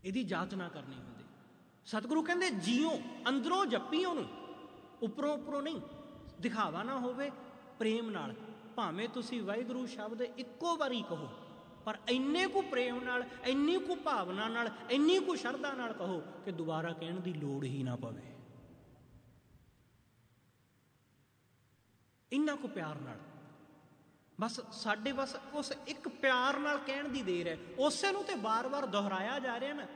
[0.05, 1.25] ਇਹਦੀ ਜਾਚਨਾ ਕਰਨੀ ਹੁੰਦੀ।
[1.87, 4.27] ਸਤਿਗੁਰੂ ਕਹਿੰਦੇ ਜੀਓ ਅੰਦਰੋਂ ਜੱਪੀ ਉਹਨੂੰ।
[5.03, 5.81] ਉੱਪਰੋਂ ਉੱਪਰੋਂ ਨਹੀਂ,
[6.41, 7.31] ਦਿਖਾਵਾ ਨਾ ਹੋਵੇ,
[7.79, 8.35] ਪ੍ਰੇਮ ਨਾਲ।
[8.77, 11.29] ਭਾਵੇਂ ਤੁਸੀਂ ਵਾਹਿਗੁਰੂ ਸ਼ਬਦ ਇੱਕੋ ਵਾਰੀ ਕਹੋ
[11.85, 16.53] ਪਰ ਇੰਨੇ ਕੁ ਪ੍ਰੇਮ ਨਾਲ, ਇੰਨੀ ਕੁ ਭਾਵਨਾ ਨਾਲ, ਇੰਨੀ ਕੁ ਸ਼ਰਧਾ ਨਾਲ ਕਹੋ ਕਿ
[16.53, 18.23] ਦੁਬਾਰਾ ਕਹਿਣ ਦੀ ਲੋੜ ਹੀ ਨਾ ਪਵੇ।
[22.33, 23.19] ਇੰਨਾ ਕੁ ਪਿਆਰ ਨਾਲ।
[24.41, 28.87] ਬਸ ਸਾਡੇ ਬਸ ਉਸ ਇੱਕ ਪਿਆਰ ਨਾਲ ਕਹਿਣ ਦੀ ਦੇਰ ਹੈ। ਉਸੇ ਨੂੰ ਤੇ ਬਾਰ-ਬਾਰ
[28.87, 29.87] ਦੁਹਰਾਇਆ ਜਾ ਰਿਹਾ ਨਾ।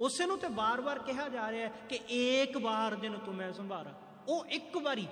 [0.00, 4.46] ਉਸੇ ਨੂੰ ਤੇ ਬਾਰ-ਬਾਰ ਕਿਹਾ ਜਾ ਰਿਹਾ ਕਿ ਏਕ ਵਾਰ ਜਿਨ ਤੂੰ ਮੈਂ ਸੰਭਾਰਾ, ਉਹ
[4.46, 5.08] ਇੱਕ ਵਾਰੀ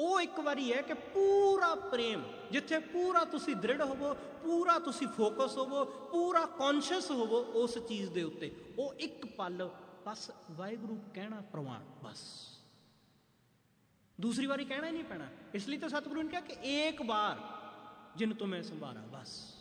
[0.00, 5.56] ਉਹ ਇੱਕ ਵਾਰੀ ਹੈ ਕਿ ਪੂਰਾ ਪ੍ਰੇਮ, ਜਿੱਥੇ ਪੂਰਾ ਤੁਸੀਂ ਦ੍ਰਿੜ ਹੋਵੋ, ਪੂਰਾ ਤੁਸੀਂ ਫੋਕਸ
[5.56, 9.70] ਹੋਵੋ, ਪੂਰਾ ਕੌਨਸ਼ੀਅਸ ਹੋਵੋ ਉਸ ਚੀਜ਼ ਦੇ ਉੱਤੇ। ਉਹ ਇੱਕ ਪਲ,
[10.06, 12.48] ਬਸ ਵਾਹਿਗੁਰੂ ਕਹਿਣਾ ਪ੍ਰਵਾਨ, ਬਸ।
[14.20, 17.36] ਦੂਸਰੀ ਵਾਰੀ ਕਹਿਣਾ ਹੀ ਨਹੀਂ ਪੈਣਾ। ਇਸ ਲਈ ਤਾਂ ਸਤਿਗੁਰੂ ਨੇ ਕਿਹਾ ਕਿ ਏਕ ਵਾਰ
[18.16, 19.54] ਜਿਨ ਤੋਂ ਮੈਂ ਸੰਭਾਰਾ, ਬਸ।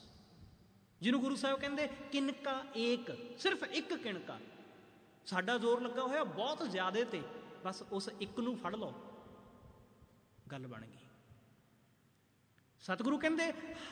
[1.02, 4.40] ਜਿਹਨੂੰ ਗੁਰੂ ਸਾਹਿਬ ਕਹਿੰਦੇ, ਕਿਨਕਾ ਏਕ, ਸਿਰਫ ਇੱਕ ਕਿਣਕਾ
[5.26, 7.22] ਸਾਡਾ ਜ਼ੋਰ ਲੱਗਾ ਹੋਇਆ ਬਹੁਤ ਜ਼ਿਆਦੇ ਤੇ।
[7.66, 8.94] ਬਸ ਉਸ ਇੱਕ ਨੂੰ ਫੜ ਲਓ।
[10.52, 10.98] ਗੱਲ ਬਣ ਗਈ।
[12.80, 13.52] ਸਤਿਗੁਰੂ ਕਹਿੰਦੇ,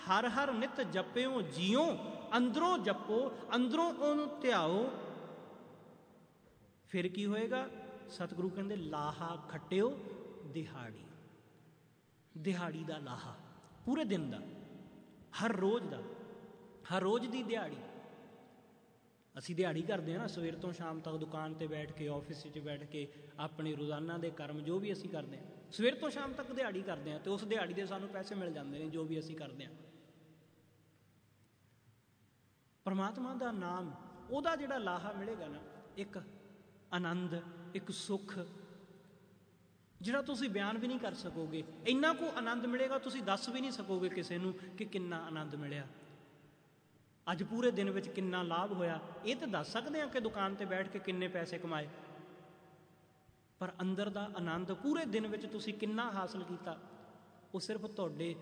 [0.10, 1.98] ਹਰ ਹਰ ਨਿਤ ਜਪਿਓ ਜਿਉ
[2.38, 4.90] ਅੰਦਰੋਂ ਜਪੋ, ਅੰਦਰੋਂ ਉਹਨੂੰ ਧਿਆਓ।
[6.90, 7.70] ਫਿਰ ਕੀ ਹੋਏਗਾ?
[8.10, 10.00] ਸਤਿਗੁਰੂ ਕਹਿੰਦੇ, ਲਾਹਾ ਖੱਟਿਓ
[10.46, 11.04] ਦਿਹਾੜੀ।
[12.38, 13.36] ਦਿਹਾੜੀ ਦਾ ਲਾਹਾ,
[13.86, 14.42] ਪੂਰੇ ਦਿਨ ਦਾ,
[15.40, 16.02] ਹਰ ਰੋਜ਼ ਦਾ,
[16.92, 17.78] ਹਰ ਰੋਜ਼ ਦੀ ਦਿਹਾੜੀ।
[19.38, 22.60] ਅਸੀਂ ਦਿਹਾੜੀ ਕਰਦੇ ਹਾਂ ਨਾ, ਸਵੇਰ ਤੋਂ ਸ਼ਾਮ ਤੱਕ ਦੁਕਾਨ ਤੇ ਬੈਠ ਕੇ, ਆਫਿਸ 'ਚ
[22.60, 26.52] ਬੈਠ ਕੇ, ਆਪਣੇ ਰੋਜ਼ਾਨਾ ਦੇ ਕਰਮ ਜੋ ਵੀ ਅਸੀਂ ਕਰਦੇ ਹਾਂ। ਸਵੇਰ ਤੋਂ ਸ਼ਾਮ ਤੱਕ
[26.52, 29.36] ਦਿਹਾੜੀ ਕਰਦੇ ਆ ਤੇ ਉਸ ਦਿਹਾੜੀ ਦੇ ਸਾਨੂੰ ਪੈਸੇ ਮਿਲ ਜਾਂਦੇ ਨੇ ਜੋ ਵੀ ਅਸੀਂ
[29.36, 29.70] ਕਰਦੇ ਆ।
[32.86, 33.92] ਪਰਮਾਤਮਾ ਦਾ ਨਾਮ,
[34.30, 35.60] ਉਹਦਾ ਜਿਹੜਾ ਲਾਹਾ ਮਿਲੇਗਾ ਨਾ,
[35.98, 36.24] ਇੱਕ
[36.94, 37.42] ਆਨੰਦ,
[37.76, 38.38] ਇੱਕ ਸੁੱਖ,
[40.02, 43.72] ਜਿਹੜਾ ਤੁਸੀਂ ਬਿਆਨ ਵੀ ਨਹੀਂ ਕਰ ਸਕੋਗੇ। ਇੰਨਾ ਕੋ ਆਨੰਦ ਮਿਲੇਗਾ, ਤੁਸੀਂ ਦੱਸ ਵੀ ਨਹੀਂ
[43.72, 45.88] ਸਕੋਗੇ ਕਿਸੇ ਨੂੰ ਕਿ ਕਿੰਨਾ ਆਨੰਦ ਮਿਲਿਆ।
[47.32, 50.66] ਅੱਜ ਪੂਰੇ ਦਿਨ ਵਿੱਚ ਕਿੰਨਾ ਲਾਭ ਹੋਇਆ। ਇਹ ਤਾਂ ਦੱਸ ਸਕਦੇ ਆ ਕਿ ਦੁਕਾਨ ਤੇ
[50.66, 51.88] ਬੈਠ ਕੇ ਕਿੰਨੇ ਪੈਸੇ ਕਮਾਏ।
[53.60, 56.80] ਪਰ ਅੰਦਰ ਦਾ ਆਨੰਦ ਪੂਰੇ ਦਿਨ ਵਿੱਚ ਤੁਸੀਂ ਕਿੰਨਾ ਹਾਸਲ ਕੀਤਾ?
[57.54, 58.36] ਉਹ ਸਿਰਫ ਤੁਹਾਡੇ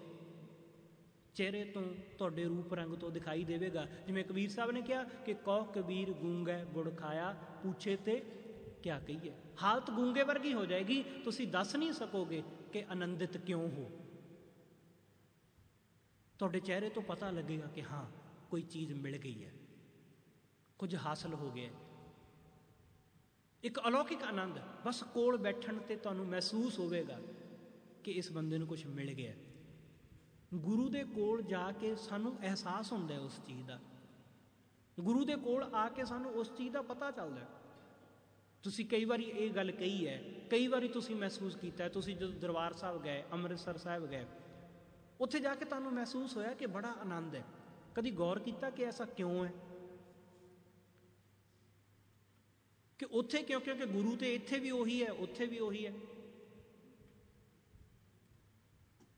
[1.36, 5.64] ਚਿਹਰੇ ਤੋਂ, ਤੁਹਾਡੇ ਰੂਪ ਰੰਗ ਤੋਂ ਦਿਖਾਈ ਦੇਵੇਗਾ। ਜਿਵੇਂ ਕਬੀਰ ਸਾਹਿਬ ਨੇ ਕਿਹਾ ਕਿ ਕਉ
[5.64, 8.20] ਕਬੀਰ ਗੂੰਗੈ ਗੁੜ ਖਾਇਆ, ਪੁੱਛੇ ਤੇ
[8.84, 9.34] ਕਿਆ ਕਹੀਏ?
[9.64, 13.92] ਹਾਲਤ ਗੂੰਗੇ ਵਰਗੀ ਹੋ ਜਾਏਗੀ, ਤੁਸੀਂ ਦੱਸ ਨਹੀਂ ਸਕੋਗੇ ਕਿ ਆਨੰਦਿਤ ਕਿਉਂ ਹੋ?
[16.40, 18.06] ਤੁਹਾਡੇ ਚਿਹਰੇ ਤੋਂ ਪਤਾ ਲੱਗੇਗਾ ਕਿ ਹਾਂ,
[18.50, 19.52] ਕੋਈ ਚੀਜ਼ ਮਿਲ ਗਈ ਹੈ।
[20.80, 21.70] ਕੁਝ ਹਾਸਲ ਹੋ ਗਿਆ
[23.66, 27.18] ਇੱਕ ਅਲੌਕਿਕ ਆਨੰਦ ਬਸ ਕੋਲ ਬੈਠਣ ਤੇ ਤੁਹਾਨੂੰ ਮਹਿਸੂਸ ਹੋਵੇਗਾ
[28.04, 29.34] ਕਿ ਇਸ ਬੰਦੇ ਨੂੰ ਕੁਝ ਮਿਲ ਗਿਆ
[30.54, 33.80] ਗੁਰੂ ਦੇ ਕੋਲ ਜਾ ਕੇ ਸਾਨੂੰ ਅਹਿਸਾਸ ਹੁੰਦਾ ਹੈ ਉਸ ਚੀਜ਼ ਦਾ।
[35.00, 37.48] ਗੁਰੂ ਦੇ ਕੋਲ ਆ ਕੇ ਸਾਨੂੰ ਉਸ ਚੀਜ਼ ਦਾ ਪਤਾ ਚੱਲਦਾ ਹੈ।
[38.64, 42.74] ਤੁਸੀਂ ਕਈ ਵਾਰੀ ਇਹ ਗੱਲ ਕਹੀ ਹੈ, ਕਈ ਵਾਰੀ ਤੁਸੀਂ ਮਹਿਸੂਸ ਕੀਤਾ ਤੁਸੀਂ ਜਦੋਂ ਦਰਬਾਰ
[42.74, 44.26] ਸਾਹਿਬ ਗਏ, ਅੰਮ੍ਰਿਤਸਰ ਸਾਹਿਬ ਗਏ,
[45.22, 47.44] ਉੱਥੇ ਜਾ ਕੇ ਤੁਹਾਨੂੰ ਮਹਿਸੂਸ ਹੋਇਆ ਕਿ ਬੜਾ ਆਨੰਦ ਹੈ।
[47.96, 49.54] ਕਦੀ ਗੌਰ ਕੀਤਾ ਕਿ ਐਸਾ ਕਿਉਂ ਹੈ?
[53.00, 53.62] ਕਿ ਉੱਥੇ ਕਿਉਂ?
[53.62, 55.94] ਕਿਉਂਕਿ ਗੁਰੂ ਤੇ ਇੱਥੇ ਵੀ ਉਹੀ ਹੈ, ਉੱਥੇ ਵੀ ਉਹੀ ਹੈ।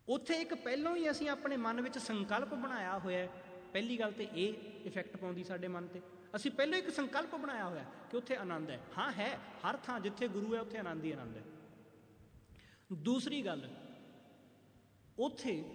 [0.09, 3.27] ਉੱਥੇ ਇੱਕ ਪਹਿਲਾਂ ਹੀ ਅਸੀਂ ਆਪਣੇ ਮਨ ਵਿੱਚ ਸੰਕਲਪ ਬਣਾਇਆ ਹੋਇਆ ਹੈ।
[3.73, 4.53] ਪਹਿਲੀ ਗੱਲ ਤੇ ਇਹ
[4.85, 6.01] ਇਫੈਕਟ ਪਾਉਂਦੀ ਸਾਡੇ ਮਨ ਤੇ।
[6.35, 10.27] ਅਸੀਂ ਪਹਿਲਾਂ ਇੱਕ ਸੰਕਲਪ ਬਣਾਇਆ ਹੋਇਆ ਕਿ ਉੱਥੇ ਆਨੰਦ ਹੈ। ਹਾਂ, ਹੈ, ਹਰ ਥਾਂ ਜਿੱਥੇ
[10.27, 11.43] ਗੁਰੂ ਹੈ, ਉੱਥੇ ਆਨੰਦ ਹੀ ਆਨੰਦ ਹੈ।
[12.93, 13.69] ਦੂਸਰੀ ਗੱਲ,
[15.19, 15.65] ਉੱਥੇ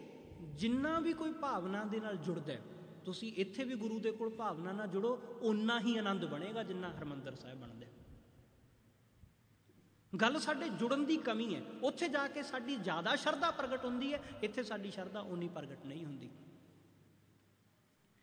[0.43, 2.63] ਜਿੰਨਾ ਵੀ ਕੋਈ ਭਾਵਨਾ ਦੇ ਨਾਲ ਜੁੜਦਾ ਹੈ
[3.05, 7.35] ਤੁਸੀਂ ਇੱਥੇ ਵੀ ਗੁਰੂ ਦੇ ਕੋਲ ਭਾਵਨਾ ਨਾਲ ਜੁੜੋ, ਓਨਾ ਹੀ ਆਨੰਦ ਬਣੇਗਾ ਜਿੰਨਾ ਹਰਮੰਦਰ
[7.35, 7.87] ਸਾਹਿਬ ਬਣਦਾ।
[10.21, 14.23] ਗੱਲ ਸਾਡੇ ਜੁੜਨ ਦੀ ਕਮੀ ਹੈ। ਉੱਥੇ ਜਾ ਕੇ ਸਾਡੀ ਜ਼ਿਆਦਾ ਸ਼ਰਧਾ ਪ੍ਰਗਟ ਹੁੰਦੀ ਹੈ,
[14.43, 16.31] ਇੱਥੇ ਸਾਡੀ ਸ਼ਰਧਾ ਓਨੀ ਪ੍ਰਗਟ ਨਹੀਂ ਹੁੰਦੀ।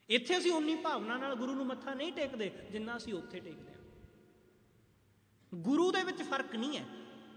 [0.10, 3.80] ਇੱਥੇ ਅਸੀਂ ਉਨੀ ਭਾਵਨਾ ਨਾਲ ਗੁਰੂ ਨੂੰ ਮੱਥਾ ਨਹੀਂ ਟੇਕਦੇ ਜਿੰਨਾ ਅਸੀਂ ਉੱਥੇ ਟੇਕਦੇ ਹਾਂ।
[5.56, 6.86] ਗੁਰੂ ਦੇ ਵਿੱਚ ਫ਼ਰਕ ਨਹੀਂ ਹੈ।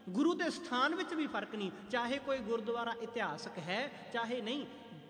[0.09, 4.67] ਗੁਰੂ ਦੇ ਸਥਾਨ ਵਿੱਚ ਵੀ ਫ਼ਰਕ ਨਹੀਂ। ਚਾਹੇ ਕੋਈ ਗੁਰਦੁਆਰਾ ਇਤਿਹਾਸਕ ਹੈ, ਚਾਹੇ ਨਹੀਂ,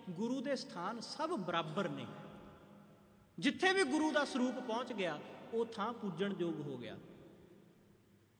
[0.09, 2.07] ਗੁਰੂ ਦੇ ਸਥਾਨ ਸਭ ਬਰਾਬਰ ਨੇ।
[3.39, 5.19] ਜਿੱਥੇ ਵੀ ਗੁਰੂ ਦਾ ਸਰੂਪ ਪਹੁੰਚ ਗਿਆ,
[5.53, 6.97] ਉਹ ਥਾਂ ਪੂਜਣਯੋਗ ਹੋ ਗਿਆ।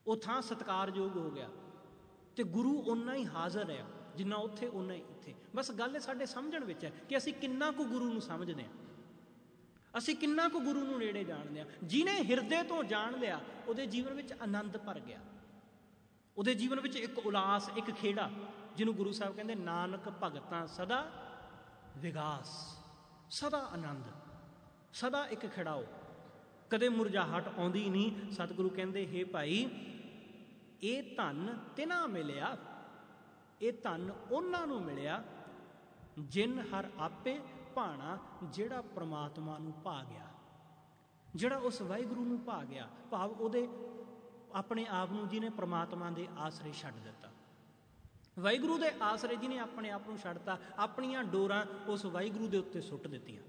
[0.06, 1.48] ਉਹ ਥਾਂ ਸਤਕਾਰਯੋਗ ਹੋ ਗਿਆ।
[2.36, 6.64] ਤੇ ਗੁਰੂ ਉਨਾ ਹੀ ਹਾਜ਼ਰ ਹੈ, ਜਿੰਨਾ ਉੱਥੇ ਉਨਾ ਹੀ ਇੱਥੇ। ਬਸ ਗੱਲ ਸਾਡੇ ਸਮਝਣ
[6.64, 8.70] ਵਿੱਚ ਹੈ ਕਿ ਅਸੀਂ ਕਿੰਨਾ ਕੁ ਗੁਰੂ ਨੂੰ ਸਮਝਦੇ ਹਾਂ।
[9.98, 14.14] ਅਸੀਂ ਕਿੰਨਾ ਕੁ ਗੁਰੂ ਨੂੰ ਨੇੜੇ ਜਾਣਦੇ ਹਾਂ। ਜਿਨੇ ਹਿਰਦੇ ਤੋਂ ਜਾਣ ਲਿਆ, ਉਹਦੇ ਜੀਵਨ
[14.14, 15.20] ਵਿੱਚ ਆਨੰਦ ਭਰ ਗਿਆ।
[16.36, 18.30] ਉਹਦੇ ਜੀਵਨ ਵਿੱਚ ਇੱਕ ਉਲਾਸ, ਇੱਕ ਖੇੜਾ,
[18.76, 21.10] ਜਿਹਨੂੰ ਗੁਰੂ ਸਾਹਿਬ ਕਹਿੰਦੇ, ਨਾਨਕ ਭਗਤਾਂ ਸਦਾ
[21.96, 22.78] ਵਿਗਾਸ,
[23.30, 24.04] ਸਦਾ ਆਨੰਦ।
[24.94, 25.84] ਸਦਾ ਇੱਕ ਖੜਾਓ
[26.70, 29.70] ਕਦੇ ਮੁਰਝਾਹਟ ਆਉਂਦੀ ਨਹੀਂ। ਸਤਿਗੁਰੂ ਕਹਿੰਦੇ, ਹੇ ਭਾਈ,
[30.82, 32.56] ਇਹ ਧਨ ਤਿਨਾ ਮਿਲਿਆ?
[33.62, 35.24] ਇਹ ਧਨ ਉਹਨਾਂ ਨੂੰ ਮਿਲਿਆ
[36.18, 37.40] ਜਿਨ ਹਰ ਆਪੇ
[37.74, 40.28] ਭਾਣਾ ਜਿਹੜਾ ਪ੍ਰਮਾਤਮਾ ਨੂੰ ਭਾ ਗਿਆ।
[41.34, 43.68] ਜਿਹੜਾ ਉਸ ਵਾਹਿਗੁਰੂ ਨੂੰ ਭਾ ਗਿਆ। ਭਾਵ ਉਹਦੇ
[44.54, 47.30] ਆਪਣੇ ਆਪ ਨੂੰ ਜਿਹਨੇ ਪ੍ਰਮਾਤਮਾ ਦੇ ਆਸਰੇ ਛੱਡ ਦਿੱਤਾ।
[48.38, 53.06] ਵਾਹਿਗੁਰੂ ਦੇ ਆਸਰੇ ਜਿਹਨੇ ਆਪਣੇ ਆਪ ਨੂੰ ਛੱਡਤਾ, ਆਪਣੀਆਂ ਡੋਰਾਂ ਉਸ ਵਾਹਿਗੁਰੂ ਦੇ ਉੱਤੇ ਸੁੱਟ
[53.06, 53.42] ਦਿੱਤੀਆਂ।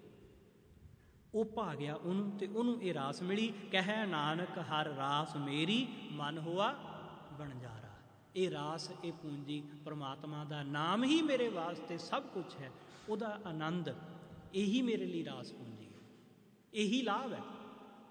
[1.36, 6.38] ਉਹ ਭਾ ਗਿਆ ਉਹਨੂੰ ਤੇ ਉਹਨੂੰ ਇਹ ਰਾਸ ਮਿਲੀ, ਕਹੈ ਨਾਨਕ ਹਰ ਰਾਸ ਮੇਰੀ, ਮਨ
[6.38, 6.74] ਹੋਆ
[7.39, 7.89] ਬਣਜਾਰਾ
[8.36, 12.71] ਇਹ ਰਾਸ, ਇਹ ਪੂੰਜੀ ਪ੍ਰਮਾਤਮਾ ਦਾ ਨਾਮ ਹੀ ਮੇਰੇ ਵਾਸਤੇ ਸਭ ਕੁਝ ਹੈ।
[13.10, 13.89] ਉਹਦਾ ਆਨੰਦ
[14.54, 16.00] ਇਹੀ ਮੇਰੇ ਲਈ ਰਾਸ ਪੂੰਜੀ ਹੈ।
[16.74, 17.41] ਇਹੀ ਲਾਭ ਹੈ।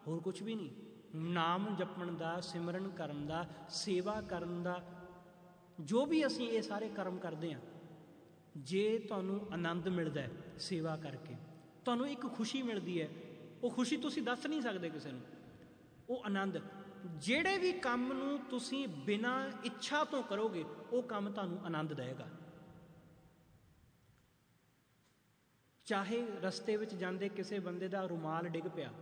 [0.06, 0.70] ਹੋਰ ਕੁਝ ਵੀ ਨਹੀਂ।
[1.14, 4.82] ਨਾਮ ਜਪਣ ਦਾ, ਸਿਮਰਨ ਕਰਨ ਦਾ, ਸੇਵਾ ਕਰਨ ਦਾ,
[5.80, 7.60] ਜੋ ਵੀ ਅਸੀਂ ਇਹ ਸਾਰੇ ਕਰਮ ਕਰਦੇ ਹਾਂ,
[8.56, 11.34] ਜੇ ਤੁਹਾਨੂੰ ਆਨੰਦ ਮਿਲਦਾ ਹੈ ਸੇਵਾ ਕਰਕੇ
[11.84, 13.08] ਤੁਹਾਨੂੰ ਇੱਕ ਖੁਸ਼ੀ ਮਿਲਦੀ ਹੈ।
[13.62, 15.20] ਉਹ ਖੁਸ਼ੀ ਤੁਸੀਂ ਦੱਸ ਨਹੀਂ ਸਕਦੇ ਕਿਸੇ ਨੂੰ।
[16.08, 16.60] ਉਹ ਆਨੰਦ।
[17.16, 22.28] ਜਿਹੜੇ ਵੀ ਕੰਮ ਨੂੰ ਤੁਸੀਂ ਬਿਨਾਂ ਇੱਛਾ ਤੋਂ ਕਰੋਗੇ, ਉਹ ਕੰਮ ਤੁਹਾਨੂੰ ਆਨੰਦ ਦੇਵੇਗਾ।
[25.84, 28.92] ਚਾਹੇ ਰਸਤੇ ਵਿੱਚ ਜਾਂਦੇ ਕਿਸੇ ਬੰਦੇ ਦਾ ਰੁਮਾਲ ਡਿੱਗ ਪਿਆ।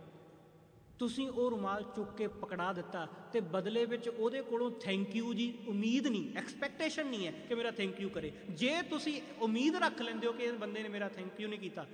[0.99, 5.57] ਤੁਸੀਂ ਉਹ ਰੁਮਾਲ ਚੁੱਕ ਕੇ ਪਕੜਾ ਦਿੱਤਾ ਤੇ ਬਦਲੇ ਵਿੱਚ ਉਹਦੇ ਕੋਲੋਂ ਥੈਂਕ ਯੂ ਜੀ,
[5.67, 10.27] ਉਮੀਦ ਨਹੀਂ ਐਕਸਪੈਕਟੇਸ਼ਨ ਨਹੀਂ ਹੈ ਕਿ ਮੇਰਾ ਥੈਂਕ ਯੂ ਕਰੇ। ਜੇ ਤੁਸੀਂ ਉਮੀਦ ਰੱਖ ਲੈਂਦੇ
[10.27, 11.85] ਹੋ ਕਿ ਇਸ ਬੰਦੇ ਨੇ ਮੇਰਾ ਥੈਂਕ ਯੂ ਨਹੀਂ ਕੀਤਾ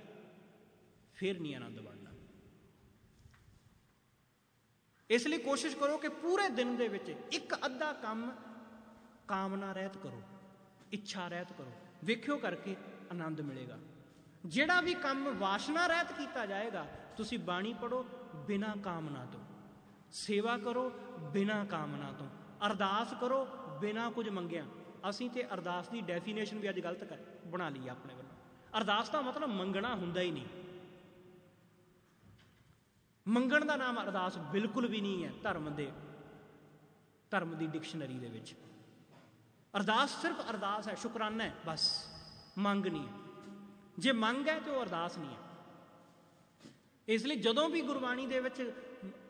[1.20, 2.10] ਫਿਰ ਨਹੀਂ ਆਨੰਦ ਬਣਨਾ
[5.10, 8.30] ਇਸ ਲਈ ਕੋਸ਼ਿਸ਼ ਕਰੋ ਕਿ ਪੂਰੇ ਦਿਨ ਦੇ ਵਿੱਚ ਇੱਕ ਅੱਧਾ ਕੰਮ
[9.28, 10.22] ਕਾਮਨਾ ਰਹਿਤ ਕਰੋ
[10.92, 11.72] ਇੱਛਾ ਰਹਿਤ ਕਰੋ
[12.04, 12.76] ਵੇਖਿਓ ਕਰਕੇ
[13.10, 13.78] ਆਨੰਦ ਮਿਲੇਗਾ
[14.46, 18.02] ਜਿਹੜਾ ਵੀ ਕੰਮ ਵਾਸ਼ਨਾ ਰਹਿਤ ਕੀਤਾ ਜਾਏਗਾ ਤੁਸੀਂ ਬਾਣੀ ਪੜੋ
[18.46, 19.40] ਬਿਨਾ ਕਾਮਨਾ ਤੋਂ
[20.12, 20.88] ਸੇਵਾ ਕਰੋ
[21.32, 22.28] ਬਿਨਾ ਕਾਮਨਾ ਤੋਂ
[22.66, 23.44] ਅਰਦਾਸ ਕਰੋ
[23.80, 24.64] ਬਿਨਾ ਕੁਝ ਮੰਗਿਆ
[25.10, 29.20] ਅਸੀਂ ਤੇ ਅਰਦਾਸ ਦੀ ਡੈਫੀਨੇਸ਼ਨ ਵੀ ਅੱਜ ਗਲਤ ਕਰ ਬਣਾ ਲਈ ਆਪਣੇ ਵੱਲੋਂ ਅਰਦਾਸ ਦਾ
[29.20, 30.59] ਮਤਲਬ ਮੰਗਣਾ ਹੁੰਦਾ ਹੀ ਨਹੀਂ
[33.28, 35.92] ਮੰਗਣ ਦਾ ਨਾਮ ਅਰਦਾਸ ਬਿਲਕੁਲ ਵੀ ਨਹੀਂ ਹੈ ਧਰਮ ਦੇ,
[37.30, 38.54] ਧਰਮ ਦੀ ਡਿਕਸ਼ਨਰੀ ਦੇ ਵਿੱਚ।
[39.76, 42.06] ਅਰਦਾਸ ਸਿਰਫ ਅਰਦਾਸ ਹੈ, ਸ਼ੁਕਰਾਨਾ ਹੈ, ਬਸ।
[42.58, 43.12] ਮੰਗ ਨਹੀਂ ਹੈ।
[43.98, 45.49] ਜੇ ਮੰਗ ਹੈ ਤੇ ਉਹ ਅਰਦਾਸ ਨਹੀਂ ਹੈ।
[47.10, 48.74] ਇਸ ਲਈ ਜਦੋਂ ਵੀ ਗੁਰਬਾਣੀ ਦੇ ਵਿੱਚ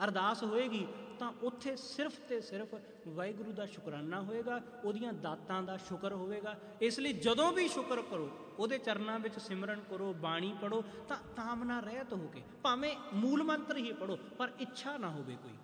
[0.05, 0.87] ਅਰਦਾਸ ਹੋਏਗੀ,
[1.19, 2.75] ਤਾਂ ਉੱਥੇ ਸਿਰਫ ਤੇ ਸਿਰਫ
[3.09, 8.55] ਵਾਹਿਗੁਰੂ ਦਾ ਸ਼ੁਕਰਾਨਾ ਹੋਏਗਾ, ਉਹਦੀਆਂ ਦਾਤਾਂ ਦਾ ਸ਼ੁਕਰ ਹੋਵੇਗਾ। ਇਸ ਲਈ ਜਦੋਂ ਵੀ ਸ਼ੁਕਰ ਕਰੋ,
[8.59, 13.77] ਉਹਦੇ ਚਰਨਾਂ ਵਿੱਚ ਸਿਮਰਨ ਕਰੋ, ਬਾਣੀ ਪੜੋ ਤਾਂ ਕਾਮਨਾ ਰਹਿਤ ਹੋ ਕੇ, ਭਾਵੇਂ ਮੂਲ ਮੰਤਰ
[13.77, 15.57] ਹੀ ਪੜੋ ਪਰ ਇੱਛਾ ਨਾ ਹੋਵੇ ਕੋਈ।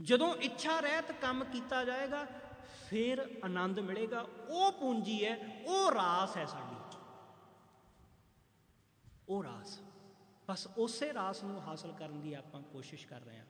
[0.00, 2.26] ਜਦੋਂ ਇੱਛਾ ਰਹਿਤ ਕੰਮ ਕੀਤਾ ਜਾਏਗਾ,
[2.90, 6.76] ਫਿਰ ਆਨੰਦ ਮਿਲੇਗਾ। ਉਹ ਪੂੰਜੀ ਹੈ, ਉਹ ਰਾਸ ਹੈ ਸਾਡੀ।
[9.28, 9.80] ਉਹ ਰਾਸ।
[10.48, 13.46] ਬਸ ਉਸੇ ਰਾਸ ਨੂੰ ਹਾਸਲ ਕਰਨ ਦੀ ਆਪਾਂ ਕੋਸ਼ਿਸ਼ ਕਰ ਰਹੇ ਹਾਂ।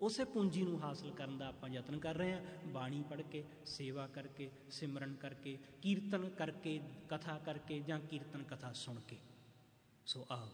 [0.00, 4.06] ਉਸੇ ਪੂੰਜੀ ਨੂੰ ਹਾਸਲ ਕਰਨ ਦਾ ਆਪਾਂ ਯਤਨ ਕਰ ਰਹੇ ਹਾਂ। ਬਾਣੀ ਪੜ੍ਹ ਕੇ, ਸੇਵਾ
[4.06, 9.18] ਕਰਕੇ, ਸਿਮਰਨ ਕਰਕੇ, ਕੀਰਤਨ ਕਰਕੇ, ਕਥਾ ਕਰਕੇ ਜਾਂ ਕੀਰਤਨ ਕਥਾ ਸੁਣ ਕੇ।
[10.06, 10.48] ਸੋ ਆਓ,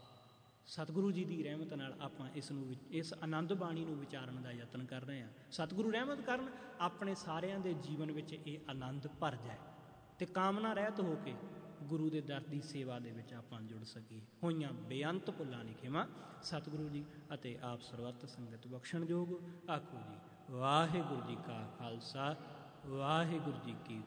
[0.66, 4.84] ਸਤਿਗੁਰੂ ਜੀ ਦੀ ਰਹਿਮਤ ਨਾਲ ਆਪਾਂ ਇਸ ਨੂੰ ਇਸ ਆਨੰਦ ਬਾਣੀ ਨੂੰ ਵਿਚਾਰਨ ਦਾ ਯਤਨ
[4.84, 6.48] ਕਰ ਰਹੇ ਹਾਂ। ਸਤਿਗੁਰੂ ਰਹਿਮਤ ਕਰਨ,
[6.80, 9.58] ਆਪਣੇ ਸਾਰਿਆਂ ਦੇ ਜੀਵਨ ਵਿੱਚ ਇਹ ਆਨੰਦ ਭਰ ਜਾਏ
[10.18, 11.34] ਤੇ ਕਾਮਨਾ ਰਹਿਤ ਹੋ ਕੇ
[11.82, 16.06] ਗੁਰੂ ਦੇ ਦਰ ਦੀ ਸੇਵਾ ਦੇ ਵਿੱਚ ਆਪਾਂ ਜੁੜ ਸਕੀਏ। ਹੋਈਆਂ ਬੇਅੰਤ ਭੁੱਲਾਂ ਦੀ ਖਿਮਾ
[16.42, 17.04] ਸਤਿਗੁਰੂ ਜੀ
[17.34, 19.32] ਅਤੇ ਆਪ ਸਰਬੱਤ ਸੰਗਤ ਬਖਸ਼ਣ ਜੋਗ
[19.70, 20.18] ਆਖੋ ਜੀ,
[20.50, 22.36] ਵਾਹਿਗੁਰੂ ਜੀ ਕਾ ਖਾਲਸਾ,
[22.86, 24.02] ਵਾਹਿਗੁਰੂ ਜੀ ਕੀ